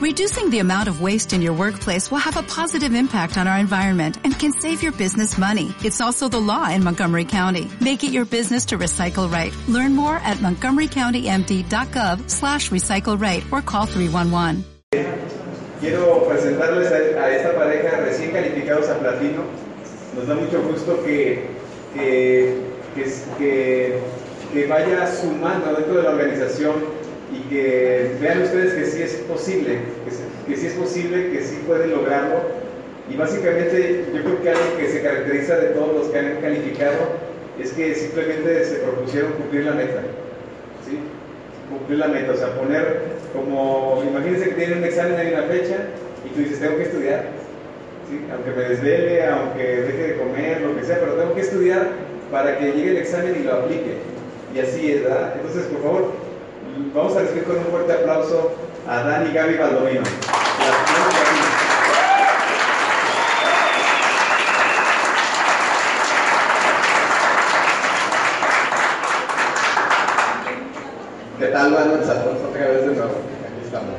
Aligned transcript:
Reducing 0.00 0.48
the 0.48 0.60
amount 0.60 0.88
of 0.88 1.02
waste 1.02 1.34
in 1.34 1.42
your 1.42 1.52
workplace 1.52 2.10
will 2.10 2.24
have 2.24 2.38
a 2.38 2.42
positive 2.42 2.94
impact 2.94 3.36
on 3.36 3.46
our 3.46 3.58
environment 3.58 4.16
and 4.24 4.32
can 4.32 4.50
save 4.50 4.82
your 4.82 4.92
business 4.92 5.36
money. 5.36 5.74
It's 5.84 6.00
also 6.00 6.26
the 6.26 6.40
law 6.40 6.70
in 6.70 6.82
Montgomery 6.82 7.26
County. 7.26 7.70
Make 7.82 8.02
it 8.02 8.10
your 8.10 8.24
business 8.24 8.64
to 8.72 8.78
recycle 8.78 9.30
right. 9.30 9.54
Learn 9.68 9.94
more 9.94 10.16
at 10.16 10.38
montgomerycountymd.gov 10.38 12.30
slash 12.30 12.70
recycle 12.70 13.20
right 13.20 13.44
or 13.52 13.60
call 13.60 13.84
311. 13.84 14.64
Quiero 15.80 16.26
presentarles 16.26 16.90
a, 16.90 17.20
a 17.20 17.36
esta 17.36 17.54
pareja 17.54 18.00
recién 18.00 18.32
calificados 18.32 18.88
a 18.88 18.98
platino. 19.00 19.44
Nos 20.16 20.26
da 20.26 20.34
mucho 20.34 20.62
gusto 20.62 21.04
que, 21.04 21.44
que, 21.92 22.56
que, 22.94 23.04
que, 23.36 24.00
que 24.50 24.66
vaya 24.66 25.14
sumando 25.14 25.74
dentro 25.74 25.96
de 25.96 26.02
la 26.04 26.10
organización 26.12 26.99
y 27.32 27.48
que 27.48 28.16
vean 28.20 28.42
ustedes 28.42 28.74
que 28.74 28.86
sí 28.86 29.02
es 29.02 29.14
posible, 29.28 29.78
que, 30.46 30.56
sí 30.56 30.66
es 30.66 30.72
posible, 30.74 31.30
que 31.30 31.42
sí 31.42 31.62
pueden 31.66 31.90
lograrlo. 31.90 32.40
Y 33.08 33.16
básicamente 33.16 34.04
yo 34.14 34.22
creo 34.22 34.42
que 34.42 34.50
algo 34.50 34.76
que 34.78 34.88
se 34.88 35.02
caracteriza 35.02 35.56
de 35.56 35.68
todos 35.68 35.94
los 35.94 36.08
que 36.08 36.18
han 36.18 36.40
calificado 36.40 36.98
es 37.60 37.72
que 37.72 37.94
simplemente 37.94 38.64
se 38.64 38.76
propusieron 38.76 39.32
cumplir 39.32 39.64
la 39.64 39.72
meta. 39.72 40.00
¿sí? 40.86 40.98
Cumplir 41.68 41.98
la 41.98 42.08
meta, 42.08 42.32
o 42.32 42.36
sea, 42.36 42.54
poner 42.54 43.02
como, 43.32 44.02
imagínense 44.08 44.50
que 44.50 44.54
tienen 44.54 44.78
un 44.78 44.84
examen 44.84 45.20
en 45.20 45.34
una 45.34 45.42
fecha 45.44 45.76
y 46.24 46.34
tú 46.34 46.40
dices, 46.40 46.60
tengo 46.60 46.76
que 46.76 46.84
estudiar. 46.84 47.24
¿sí? 48.08 48.20
Aunque 48.32 48.50
me 48.50 48.68
desvele, 48.68 49.26
aunque 49.26 49.62
deje 49.62 50.02
de 50.08 50.16
comer, 50.16 50.60
lo 50.62 50.76
que 50.76 50.84
sea, 50.84 50.98
pero 50.98 51.14
tengo 51.14 51.34
que 51.34 51.40
estudiar 51.42 51.88
para 52.30 52.58
que 52.58 52.72
llegue 52.72 52.90
el 52.90 52.96
examen 52.98 53.36
y 53.40 53.44
lo 53.44 53.54
aplique. 53.54 53.94
Y 54.54 54.58
así 54.58 54.92
es, 54.92 55.04
¿verdad? 55.04 55.34
Entonces, 55.36 55.64
por 55.66 55.82
favor, 55.82 56.29
Vamos 56.94 57.16
a 57.16 57.20
recibir 57.20 57.44
con 57.44 57.58
un 57.58 57.64
fuerte 57.64 57.92
aplauso 57.92 58.52
a 58.88 59.02
Dani 59.02 59.32
Gaby 59.32 59.56
Baldomino. 59.56 60.02
¿Qué 71.38 71.46
tal, 71.46 71.70
Manuel 71.70 72.00
Alfonso? 72.00 72.48
Otra 72.50 72.68
vez 72.68 72.80
de 72.82 72.86
nuevo. 72.88 73.12
Aquí 73.12 73.64
estamos. 73.64 73.94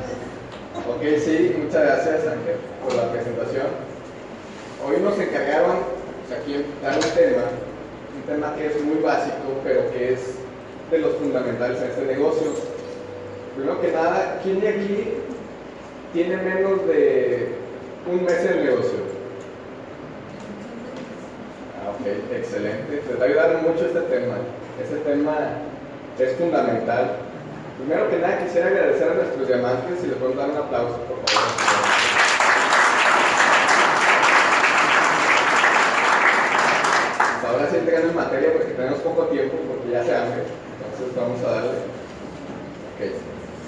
Ok, 0.88 1.02
sí, 1.24 1.56
muchas 1.58 1.82
gracias, 1.82 2.26
Ángel, 2.26 2.56
por 2.84 2.94
la 2.94 3.10
presentación. 3.10 3.66
Hoy 4.86 5.00
nos 5.00 5.18
encargaron, 5.18 5.78
aquí, 6.30 6.64
dar 6.82 6.94
un 6.94 7.00
tema, 7.00 7.42
un 8.14 8.22
tema 8.22 8.54
que 8.56 8.66
es 8.66 8.82
muy 8.84 9.02
básico, 9.02 9.60
pero 9.64 9.90
que 9.92 10.12
es 10.12 10.20
de 10.92 10.98
los 10.98 11.16
fundamentales 11.16 11.80
en 11.80 11.90
este 11.90 12.04
negocio. 12.04 12.31
Que 13.82 13.90
nada, 13.90 14.38
¿quién 14.42 14.60
de 14.60 14.68
aquí 14.68 15.08
tiene 16.12 16.36
menos 16.36 16.86
de 16.86 17.48
un 18.10 18.24
mes 18.24 18.38
en 18.44 18.58
el 18.58 18.64
negocio? 18.64 18.98
Ah, 21.76 21.90
ok, 21.90 22.06
excelente. 22.32 22.98
Te 22.98 23.14
va 23.14 23.24
a 23.24 23.28
ayudar 23.28 23.62
mucho 23.62 23.86
este 23.86 24.00
tema. 24.02 24.36
Este 24.80 24.96
tema 24.98 25.34
es 26.16 26.36
fundamental. 26.36 27.16
Primero 27.78 28.08
que 28.08 28.18
nada, 28.18 28.38
quisiera 28.38 28.68
agradecer 28.68 29.10
a 29.10 29.14
nuestros 29.14 29.48
diamantes 29.48 30.04
y 30.04 30.06
les 30.06 30.16
puedo 30.16 30.34
dar 30.34 30.50
un 30.50 30.56
aplauso, 30.58 30.98
por 30.98 31.18
favor. 31.28 31.48
Pues 37.40 37.52
ahora 37.52 37.68
sí 37.68 37.76
entrando 37.78 38.08
en 38.10 38.14
materia 38.14 38.52
porque 38.52 38.72
tenemos 38.74 39.00
poco 39.00 39.24
tiempo, 39.24 39.56
porque 39.68 39.90
ya 39.90 40.04
se 40.04 40.14
hambre 40.14 40.62
vamos 41.16 41.40
a 41.44 41.50
darle. 41.50 41.70
Okay. 42.94 43.12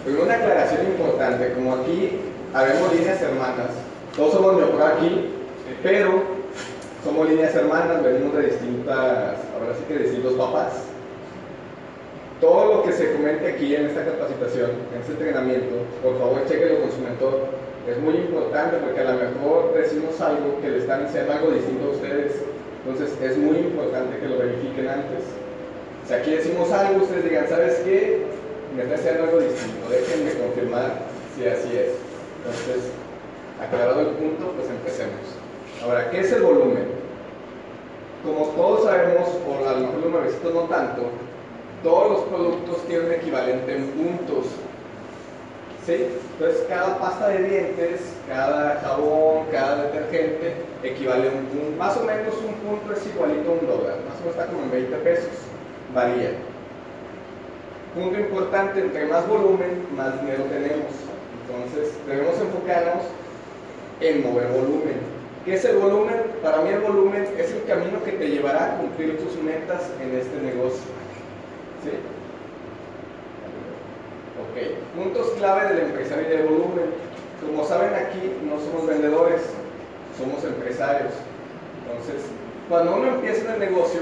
Pero 0.04 0.22
una 0.22 0.34
aclaración 0.34 0.86
importante, 1.24 1.54
como 1.54 1.74
aquí 1.76 2.18
habemos 2.52 2.92
líneas 2.92 3.22
hermanas, 3.22 3.70
todos 4.16 4.32
somos 4.34 4.62
por 4.62 4.82
aquí, 4.82 5.30
pero 5.82 6.22
somos 7.02 7.28
líneas 7.28 7.54
hermanas, 7.54 8.02
venimos 8.02 8.36
de 8.36 8.42
distintas, 8.42 9.38
ahora 9.54 9.74
sí 9.76 9.84
que 9.88 9.94
de 9.94 10.04
distintos 10.04 10.34
papás. 10.34 10.84
Todo 12.40 12.74
lo 12.74 12.82
que 12.82 12.92
se 12.92 13.12
comente 13.12 13.46
aquí 13.52 13.74
en 13.74 13.86
esta 13.86 14.04
capacitación, 14.04 14.70
en 14.92 15.00
este 15.00 15.12
entrenamiento, 15.12 15.76
por 16.02 16.18
favor 16.18 16.44
chequenlo 16.46 16.80
con 16.80 16.92
su 16.92 16.98
mentor. 16.98 17.46
Es 17.88 17.98
muy 17.98 18.14
importante 18.14 18.76
porque 18.78 19.00
a 19.00 19.12
lo 19.12 19.20
mejor 19.20 19.74
decimos 19.74 20.20
algo 20.20 20.60
que 20.60 20.68
le 20.68 20.78
están 20.78 21.06
diciendo 21.06 21.32
algo 21.32 21.50
distinto 21.52 21.86
a 21.86 21.90
ustedes. 21.90 22.32
Entonces 22.84 23.16
es 23.22 23.38
muy 23.38 23.58
importante 23.58 24.18
que 24.18 24.28
lo 24.28 24.38
verifiquen 24.38 24.88
antes. 24.88 25.24
Si 26.06 26.12
aquí 26.12 26.32
decimos 26.32 26.70
algo, 26.70 27.02
ustedes 27.02 27.24
digan, 27.24 27.48
¿sabes 27.48 27.80
qué? 27.84 28.24
Me 28.76 28.82
está 28.82 28.96
haciendo 28.96 29.24
algo 29.24 29.40
distinto, 29.40 29.88
déjenme 29.88 30.32
confirmar 30.34 31.13
si 31.34 31.46
así 31.46 31.76
es. 31.76 31.94
Entonces, 32.38 32.90
aclarado 33.60 34.00
el 34.00 34.08
punto, 34.08 34.52
pues 34.56 34.68
empecemos. 34.68 35.20
Ahora, 35.82 36.10
¿qué 36.10 36.20
es 36.20 36.32
el 36.32 36.42
volumen? 36.42 36.86
Como 38.24 38.46
todos 38.50 38.84
sabemos, 38.84 39.28
o 39.46 39.68
a 39.68 39.72
lo 39.72 39.80
mejor 39.80 39.98
los 40.00 40.10
nuevecitos 40.12 40.54
no 40.54 40.62
tanto, 40.62 41.02
todos 41.82 42.10
los 42.10 42.20
productos 42.22 42.86
tienen 42.86 43.12
equivalente 43.12 43.76
en 43.76 43.88
puntos. 43.90 44.46
¿Sí? 45.84 46.06
Entonces, 46.32 46.64
cada 46.66 46.98
pasta 46.98 47.28
de 47.28 47.42
dientes, 47.42 48.00
cada 48.26 48.80
jabón, 48.80 49.46
cada 49.52 49.84
detergente 49.84 50.54
equivale 50.82 51.28
a 51.28 51.32
un 51.32 51.44
punto. 51.44 51.78
Más 51.78 51.96
o 51.98 52.04
menos 52.04 52.34
un 52.36 52.54
punto 52.54 52.94
es 52.94 53.06
igualito 53.06 53.50
a 53.50 53.52
un 53.52 53.66
dólar. 53.66 53.98
Más 54.08 54.16
o 54.16 54.20
menos 54.20 54.34
está 54.34 54.46
como 54.46 54.62
en 54.62 54.70
20 54.70 54.96
pesos 54.96 55.30
varía. 55.94 56.30
Punto 57.94 58.18
importante, 58.18 58.80
entre 58.80 59.06
más 59.06 59.28
volumen, 59.28 59.86
más 59.94 60.20
dinero 60.20 60.44
tenemos. 60.44 60.90
Entonces, 61.46 61.92
debemos 62.06 62.34
enfocarnos 62.40 63.04
en 64.00 64.22
mover 64.22 64.48
volumen. 64.48 65.14
¿Qué 65.44 65.54
es 65.54 65.64
el 65.64 65.76
volumen? 65.76 66.16
Para 66.42 66.62
mí 66.62 66.70
el 66.70 66.80
volumen 66.80 67.28
es 67.38 67.52
el 67.52 67.64
camino 67.64 68.02
que 68.02 68.12
te 68.12 68.28
llevará 68.28 68.74
a 68.74 68.76
cumplir 68.78 69.18
tus 69.18 69.36
metas 69.42 69.90
en 70.00 70.16
este 70.16 70.40
negocio. 70.40 70.88
¿Sí? 71.84 71.90
Ok, 74.40 74.96
puntos 74.96 75.30
clave 75.36 75.74
del 75.74 75.84
empresario 75.86 76.28
de 76.28 76.42
volumen. 76.44 76.86
Como 77.44 77.64
saben 77.66 77.94
aquí, 77.94 78.32
no 78.48 78.58
somos 78.58 78.86
vendedores, 78.86 79.42
somos 80.16 80.42
empresarios. 80.44 81.12
Entonces, 81.86 82.24
cuando 82.68 82.96
uno 82.96 83.08
empieza 83.08 83.44
en 83.44 83.62
el 83.62 83.70
negocio, 83.70 84.00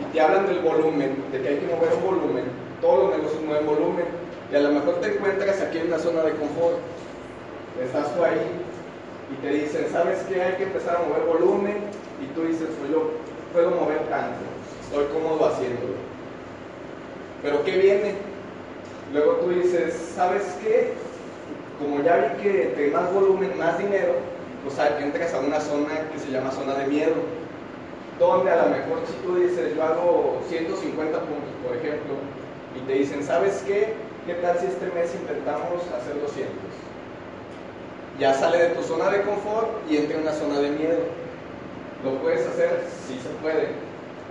y 0.00 0.12
te 0.12 0.20
hablan 0.20 0.46
del 0.46 0.60
volumen, 0.60 1.16
de 1.32 1.42
que 1.42 1.48
hay 1.48 1.56
que 1.58 1.66
mover 1.66 1.92
un 1.94 2.04
volumen, 2.04 2.44
todos 2.80 3.10
los 3.10 3.18
negocios 3.18 3.42
mueven 3.42 3.66
volumen, 3.66 4.04
y 4.52 4.56
a 4.56 4.60
lo 4.60 4.70
mejor 4.70 5.00
te 5.00 5.14
encuentras 5.14 5.62
aquí 5.62 5.78
en 5.78 5.86
una 5.86 5.98
zona 5.98 6.22
de 6.22 6.32
confort, 6.32 6.76
estás 7.82 8.14
tú 8.14 8.22
ahí 8.22 8.46
y 9.32 9.40
te 9.40 9.48
dicen, 9.48 9.86
¿sabes 9.90 10.18
qué? 10.28 10.42
Hay 10.42 10.56
que 10.56 10.64
empezar 10.64 10.96
a 10.96 11.08
mover 11.08 11.22
volumen, 11.22 11.76
y 12.20 12.26
tú 12.34 12.42
dices, 12.42 12.68
pues 12.78 12.90
yo 12.90 13.10
puedo 13.52 13.70
mover 13.70 14.00
tanto, 14.10 14.44
estoy 14.84 15.06
cómodo 15.06 15.46
haciéndolo. 15.46 15.94
Pero 17.42 17.64
¿qué 17.64 17.78
viene? 17.78 18.14
Luego 19.12 19.36
tú 19.36 19.50
dices, 19.50 20.12
¿sabes 20.14 20.42
qué? 20.62 20.92
Como 21.78 22.02
ya 22.02 22.16
vi 22.16 22.42
que 22.42 22.62
entre 22.64 22.90
más 22.90 23.12
volumen, 23.12 23.58
más 23.58 23.78
dinero, 23.78 24.14
pues 24.62 24.78
entras 25.00 25.32
a 25.32 25.40
una 25.40 25.60
zona 25.60 26.10
que 26.12 26.18
se 26.18 26.30
llama 26.30 26.52
zona 26.52 26.74
de 26.74 26.86
miedo 26.86 27.14
donde 28.18 28.50
a 28.50 28.62
lo 28.62 28.68
mejor 28.68 29.00
si 29.06 29.14
tú 29.26 29.36
dices, 29.36 29.74
yo 29.74 29.82
hago 29.82 30.40
150 30.48 31.18
puntos, 31.18 31.50
por 31.66 31.76
ejemplo, 31.76 32.14
y 32.76 32.86
te 32.86 32.92
dicen, 32.92 33.24
¿sabes 33.24 33.64
qué? 33.66 33.94
¿Qué 34.26 34.34
tal 34.34 34.56
si 34.58 34.66
este 34.66 34.86
mes 34.94 35.12
intentamos 35.14 35.82
hacer 35.98 36.20
200? 36.20 36.54
Ya 38.20 38.34
sale 38.34 38.58
de 38.58 38.68
tu 38.76 38.82
zona 38.82 39.10
de 39.10 39.22
confort 39.22 39.82
y 39.90 39.96
entra 39.96 40.16
en 40.16 40.22
una 40.22 40.32
zona 40.32 40.60
de 40.60 40.70
miedo. 40.70 40.98
¿Lo 42.04 42.18
puedes 42.22 42.46
hacer? 42.46 42.84
Sí 43.06 43.18
se 43.20 43.30
puede, 43.42 43.74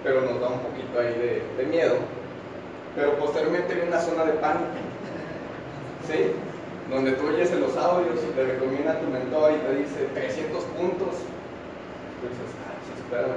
pero 0.02 0.22
nos 0.22 0.40
da 0.40 0.48
un 0.48 0.60
poquito 0.60 0.98
ahí 0.98 1.12
de, 1.12 1.44
de 1.58 1.66
miedo. 1.70 1.96
Pero 2.96 3.18
posteriormente 3.18 3.74
viene 3.74 3.90
una 3.90 4.00
zona 4.00 4.24
de 4.24 4.34
pánico. 4.34 4.80
¿Sí? 6.08 6.32
Donde 6.90 7.12
tú 7.12 7.28
oyes 7.28 7.52
en 7.52 7.60
los 7.60 7.76
audios 7.76 8.20
y 8.24 8.32
te 8.32 8.44
recomienda 8.46 9.00
tu 9.02 9.08
mentor 9.08 9.52
y 9.52 9.58
te 9.58 9.76
dice 9.76 10.08
300 10.14 10.64
puntos. 10.80 11.20
Entonces, 12.16 12.48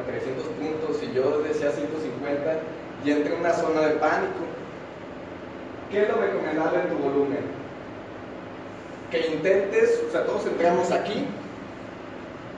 300 0.06 0.44
puntos 0.54 1.02
y 1.02 1.12
yo 1.12 1.42
decía 1.42 1.72
150 1.72 2.58
y 3.04 3.10
entré 3.10 3.34
en 3.34 3.40
una 3.40 3.52
zona 3.52 3.80
de 3.80 3.94
pánico. 3.96 4.46
¿Qué 5.90 6.02
es 6.02 6.08
lo 6.08 6.16
recomendable 6.16 6.80
en 6.80 6.88
tu 6.88 6.96
volumen? 6.96 7.44
Que 9.10 9.26
intentes, 9.28 10.02
o 10.08 10.10
sea, 10.10 10.24
todos 10.24 10.46
entramos 10.46 10.90
aquí, 10.90 11.26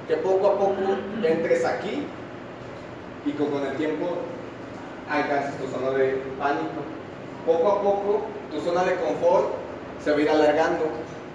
que 0.08 0.16
poco 0.16 0.46
a 0.46 0.58
poco 0.58 0.76
entres 1.22 1.64
aquí 1.64 2.06
y 3.26 3.32
con 3.32 3.66
el 3.66 3.76
tiempo 3.76 4.06
alcances 5.10 5.56
tu 5.58 5.66
zona 5.68 5.90
de 5.98 6.22
pánico. 6.38 6.80
Poco 7.44 7.68
a 7.68 7.82
poco 7.82 8.22
tu 8.50 8.60
zona 8.60 8.84
de 8.84 8.96
confort 8.96 9.50
se 10.02 10.12
va 10.12 10.16
a 10.16 10.20
ir 10.20 10.30
alargando 10.30 10.84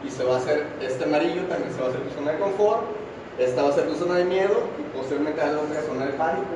y 0.03 0.09
se 0.09 0.23
va 0.23 0.35
a 0.35 0.37
hacer 0.37 0.65
este 0.81 1.03
amarillo, 1.03 1.43
también 1.43 1.71
se 1.73 1.79
va 1.79 1.87
a 1.87 1.89
hacer 1.89 2.01
tu 2.01 2.15
zona 2.15 2.31
de 2.31 2.39
confort 2.39 3.01
esta 3.41 3.63
va 3.63 3.69
a 3.69 3.73
ser 3.73 3.87
tu 3.87 3.95
zona 3.95 4.15
de 4.15 4.25
miedo 4.25 4.61
y 4.77 4.97
posiblemente 4.97 5.41
la 5.41 5.59
otra 5.59 5.81
zona 5.81 6.05
de 6.05 6.13
pánico. 6.13 6.53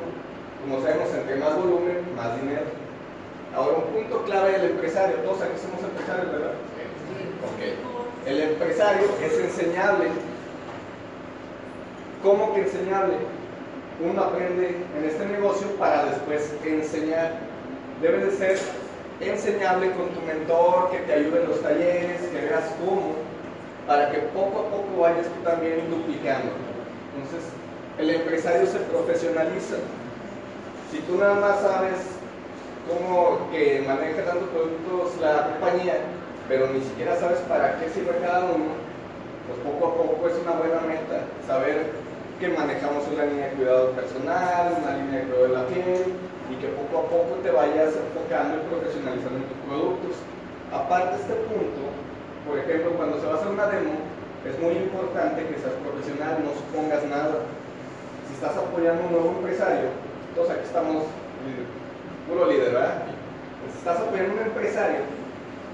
Como 0.61 0.81
sabemos, 0.81 1.09
entre 1.13 1.37
más 1.37 1.55
volumen, 1.55 2.05
más 2.15 2.39
dinero. 2.39 2.84
Ahora, 3.55 3.77
un 3.77 3.93
punto 3.93 4.23
clave 4.25 4.51
del 4.51 4.71
empresario. 4.71 5.15
Todos 5.17 5.41
aquí 5.41 5.57
somos 5.61 5.81
empresarios, 5.81 6.29
¿verdad? 6.29 6.51
Ok. 7.45 8.27
El 8.27 8.41
empresario 8.41 9.07
es 9.23 9.39
enseñable. 9.39 10.09
¿Cómo 12.21 12.53
que 12.53 12.61
enseñable? 12.61 13.15
Uno 14.03 14.23
aprende 14.23 14.75
en 14.97 15.05
este 15.05 15.25
negocio 15.25 15.67
para 15.79 16.05
después 16.05 16.53
enseñar. 16.65 17.31
Debe 18.01 18.25
de 18.25 18.31
ser 18.31 18.59
enseñable 19.21 19.91
con 19.91 20.09
tu 20.09 20.21
mentor, 20.21 20.91
que 20.91 20.97
te 20.99 21.13
ayude 21.13 21.43
en 21.43 21.47
los 21.47 21.61
talleres, 21.61 22.21
que 22.23 22.41
veas 22.41 22.65
cómo, 22.83 23.13
para 23.87 24.11
que 24.11 24.17
poco 24.35 24.59
a 24.59 24.69
poco 24.69 24.99
vayas 24.99 25.27
tú 25.27 25.49
también 25.49 25.89
duplicando. 25.89 26.51
Entonces, 27.15 27.49
el 27.99 28.09
empresario 28.09 28.67
se 28.67 28.79
profesionaliza. 28.79 29.77
Si 30.91 30.99
tú 30.99 31.17
nada 31.17 31.35
más 31.35 31.61
sabes 31.61 32.15
cómo 32.87 33.49
que 33.51 33.83
maneja 33.85 34.25
tantos 34.25 34.49
productos 34.49 35.19
la 35.21 35.57
compañía, 35.57 35.97
pero 36.47 36.67
ni 36.67 36.81
siquiera 36.81 37.17
sabes 37.17 37.39
para 37.49 37.79
qué 37.79 37.89
sirve 37.89 38.17
cada 38.21 38.45
uno, 38.45 38.77
pues 39.47 39.57
poco 39.65 39.81
a 39.85 39.93
poco 39.95 40.29
es 40.29 40.37
una 40.41 40.53
buena 40.57 40.81
meta 40.81 41.25
saber 41.45 41.93
que 42.39 42.49
manejamos 42.49 43.07
una 43.07 43.25
línea 43.25 43.47
de 43.49 43.55
cuidado 43.55 43.91
personal, 43.91 44.77
una 44.77 44.97
línea 44.97 45.19
de 45.21 45.25
cuidado 45.25 45.47
de 45.47 45.53
la 45.53 45.67
piel 45.67 46.03
y 46.51 46.55
que 46.61 46.67
poco 46.77 47.05
a 47.05 47.09
poco 47.09 47.31
te 47.41 47.49
vayas 47.49 47.95
enfocando 47.95 48.61
y 48.61 48.67
profesionalizando 48.69 49.39
en 49.39 49.49
tus 49.49 49.61
productos. 49.65 50.15
Aparte 50.73 51.15
de 51.15 51.21
este 51.21 51.35
punto, 51.47 51.81
por 52.45 52.59
ejemplo, 52.59 52.91
cuando 52.97 53.17
se 53.21 53.25
va 53.25 53.33
a 53.33 53.37
hacer 53.37 53.49
una 53.49 53.67
demo, 53.67 53.95
es 54.45 54.59
muy 54.59 54.77
importante 54.77 55.47
que 55.47 55.57
seas 55.57 55.73
profesional, 55.81 56.37
no 56.43 56.53
supongas 56.53 57.01
nada. 57.09 57.41
Si 58.27 58.35
estás 58.35 58.53
apoyando 58.57 59.01
a 59.01 59.05
un 59.07 59.11
nuevo 59.13 59.29
empresario, 59.39 59.89
entonces 60.29 60.53
aquí 60.53 60.65
estamos 60.67 61.07
eh, 61.47 61.65
puro 62.27 62.49
líder, 62.49 62.73
¿verdad? 62.73 63.03
Si 63.71 63.77
estás 63.77 63.99
apoyando 63.99 64.33
a 64.33 64.41
un 64.41 64.47
empresario, 64.47 64.99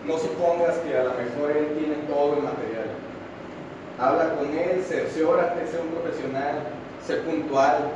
no 0.08 0.18
supongas 0.18 0.78
que 0.80 0.98
a 0.98 1.04
lo 1.04 1.14
mejor 1.14 1.52
él 1.52 1.78
tiene 1.78 1.96
todo 2.08 2.38
el 2.38 2.44
material. 2.44 2.90
Habla 4.00 4.36
con 4.36 4.48
él, 4.58 4.84
cerciórate, 4.84 5.68
sé 5.68 5.80
un 5.80 5.94
profesional, 5.94 6.64
sé 7.06 7.18
puntual. 7.18 7.92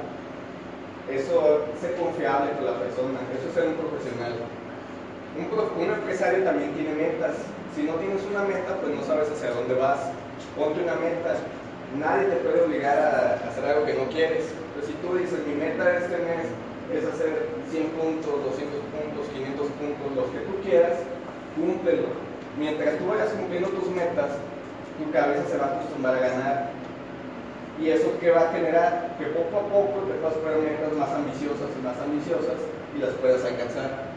Eso, 1.10 1.66
sé 1.80 1.94
confiable 2.02 2.52
con 2.58 2.66
la 2.66 2.80
persona, 2.82 3.22
eso 3.38 3.48
es 3.48 3.54
ser 3.54 3.68
un 3.68 3.78
profesional. 3.78 4.34
Un, 5.38 5.90
empresario 5.90 6.44
también 6.44 6.74
tiene 6.74 6.94
metas. 6.94 7.36
Si 7.76 7.84
no 7.84 7.94
tienes 7.96 8.22
una 8.30 8.44
meta, 8.44 8.78
pues 8.82 8.96
no 8.96 9.04
sabes 9.04 9.30
hacia 9.30 9.52
dónde 9.52 9.76
vas. 9.76 10.00
Ponte 10.58 10.82
una 10.82 10.96
meta. 10.96 11.36
Nadie 12.00 12.28
te 12.28 12.38
puede 12.38 12.64
obligar 12.64 12.98
a 12.98 13.48
hacer 13.48 13.66
algo 13.66 13.86
que 13.86 13.94
no 13.94 14.10
quieres. 14.10 14.46
Pues 14.74 14.88
si 14.88 14.94
tú 14.94 15.16
dices, 15.16 15.46
mi 15.46 15.56
meta 15.56 15.98
este 15.98 16.18
mes 16.18 16.50
es 16.94 17.06
hacer 17.06 17.50
100 17.72 17.88
puntos, 17.98 18.46
200 18.58 18.80
puntos, 18.94 19.28
500 19.34 19.68
puntos, 19.80 20.08
los 20.16 20.28
que 20.30 20.42
tú 20.46 20.54
quieras, 20.62 21.00
cúmplelo. 21.56 22.14
Mientras 22.60 22.98
tú 22.98 23.08
vayas 23.08 23.34
cumpliendo 23.34 23.70
tus 23.70 23.90
metas, 23.90 24.38
tu 24.98 25.12
cabeza 25.12 25.44
se 25.50 25.58
va 25.58 25.66
a 25.66 25.76
acostumbrar 25.76 26.16
a 26.16 26.20
ganar. 26.20 26.58
Y 27.82 27.90
eso 27.90 28.08
que 28.20 28.32
va 28.32 28.48
a 28.48 28.54
generar 28.54 29.16
que 29.20 29.26
poco 29.36 29.60
a 29.60 29.68
poco 29.68 30.08
te 30.08 30.16
vas 30.24 30.32
a 30.32 30.40
poner 30.40 30.64
metas 30.64 30.94
más 30.94 31.12
ambiciosas 31.12 31.68
y 31.76 31.84
más 31.84 32.00
ambiciosas 32.00 32.60
y 32.96 33.00
las 33.00 33.12
puedas 33.20 33.44
alcanzar. 33.44 34.16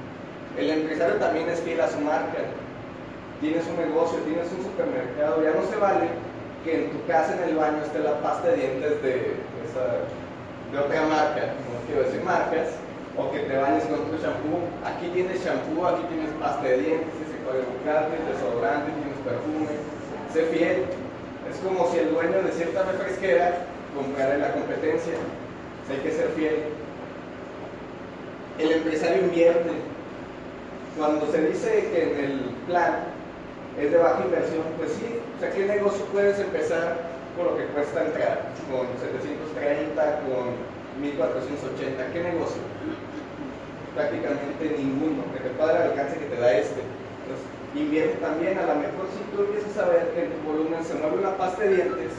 El 0.57 0.71
empresario 0.71 1.17
también 1.17 1.49
es 1.49 1.61
fiel 1.61 1.81
a 1.81 1.89
su 1.89 1.99
marca. 2.01 2.39
Tienes 3.41 3.67
un 3.67 3.77
negocio, 3.77 4.19
tienes 4.27 4.47
un 4.53 4.63
supermercado, 4.63 5.43
ya 5.43 5.51
no 5.55 5.67
se 5.67 5.77
vale 5.77 6.09
que 6.65 6.85
en 6.85 6.91
tu 6.91 7.07
casa 7.07 7.35
en 7.35 7.51
el 7.51 7.57
baño 7.57 7.83
esté 7.83 8.01
la 8.01 8.21
pasta 8.21 8.49
de 8.49 8.57
dientes 8.57 9.03
de, 9.03 9.15
esa, 9.63 10.03
de 10.73 10.79
otra 10.79 11.03
marca, 11.07 11.55
no 11.65 11.81
quiero 11.87 12.05
decir 12.05 12.23
marcas, 12.23 12.69
o 13.17 13.31
que 13.33 13.41
te 13.41 13.57
bañes 13.57 13.85
con 13.85 14.01
otro 14.01 14.19
shampoo. 14.19 14.69
Aquí 14.85 15.09
tienes 15.13 15.45
shampoo, 15.45 15.87
aquí 15.87 16.03
tienes 16.09 16.31
pasta 16.39 16.63
de 16.63 16.79
dientes, 16.79 17.15
ese 17.19 17.39
desodorante, 18.31 18.93
tienes 18.93 19.19
perfume. 19.25 19.67
Sé 20.33 20.43
fiel. 20.53 20.85
Es 21.51 21.57
como 21.65 21.91
si 21.91 21.99
el 21.99 22.13
dueño 22.13 22.43
de 22.43 22.53
cierta 22.53 22.83
refresquera 22.85 23.65
comprara 23.95 24.37
la 24.37 24.53
competencia. 24.53 25.15
hay 25.91 25.97
que 25.99 26.13
ser 26.13 26.29
fiel. 26.37 26.57
El 28.59 28.73
empresario 28.73 29.23
invierte. 29.23 29.71
Cuando 30.97 31.31
se 31.31 31.49
dice 31.49 31.89
que 31.93 32.03
en 32.03 32.21
el 32.21 32.41
plan 32.67 33.05
es 33.81 33.93
de 33.93 33.99
baja 33.99 34.25
inversión, 34.25 34.65
pues 34.77 34.93
sí, 34.93 35.21
o 35.37 35.41
sea, 35.41 35.51
¿qué 35.51 35.65
negocio 35.65 36.05
puedes 36.07 36.41
empezar 36.41 36.97
con 37.39 37.47
lo 37.47 37.57
que 37.57 37.65
cuesta 37.71 38.05
entrar? 38.05 38.51
Con 38.67 38.91
730, 38.99 40.21
con 40.27 40.59
1480, 41.01 42.13
¿qué 42.13 42.23
negocio? 42.23 42.61
prácticamente 43.99 44.79
ninguno, 44.79 45.27
que 45.35 45.41
te 45.41 45.51
pueda 45.59 45.75
el 45.75 45.91
alcance 45.91 46.19
que 46.19 46.31
te 46.31 46.39
da 46.39 46.55
este. 46.55 46.87
Entonces, 47.27 47.43
invierte 47.75 48.17
también, 48.23 48.55
a 48.59 48.71
lo 48.71 48.79
mejor 48.79 49.11
si 49.11 49.27
tú 49.35 49.43
empiezas 49.43 49.75
a 49.75 49.91
ver 49.91 50.15
que 50.15 50.23
en 50.23 50.31
tu 50.31 50.39
volumen 50.47 50.85
se 50.87 50.95
mueve 50.95 51.19
una 51.19 51.37
pasta 51.37 51.67
de 51.67 51.75
dientes, 51.75 52.15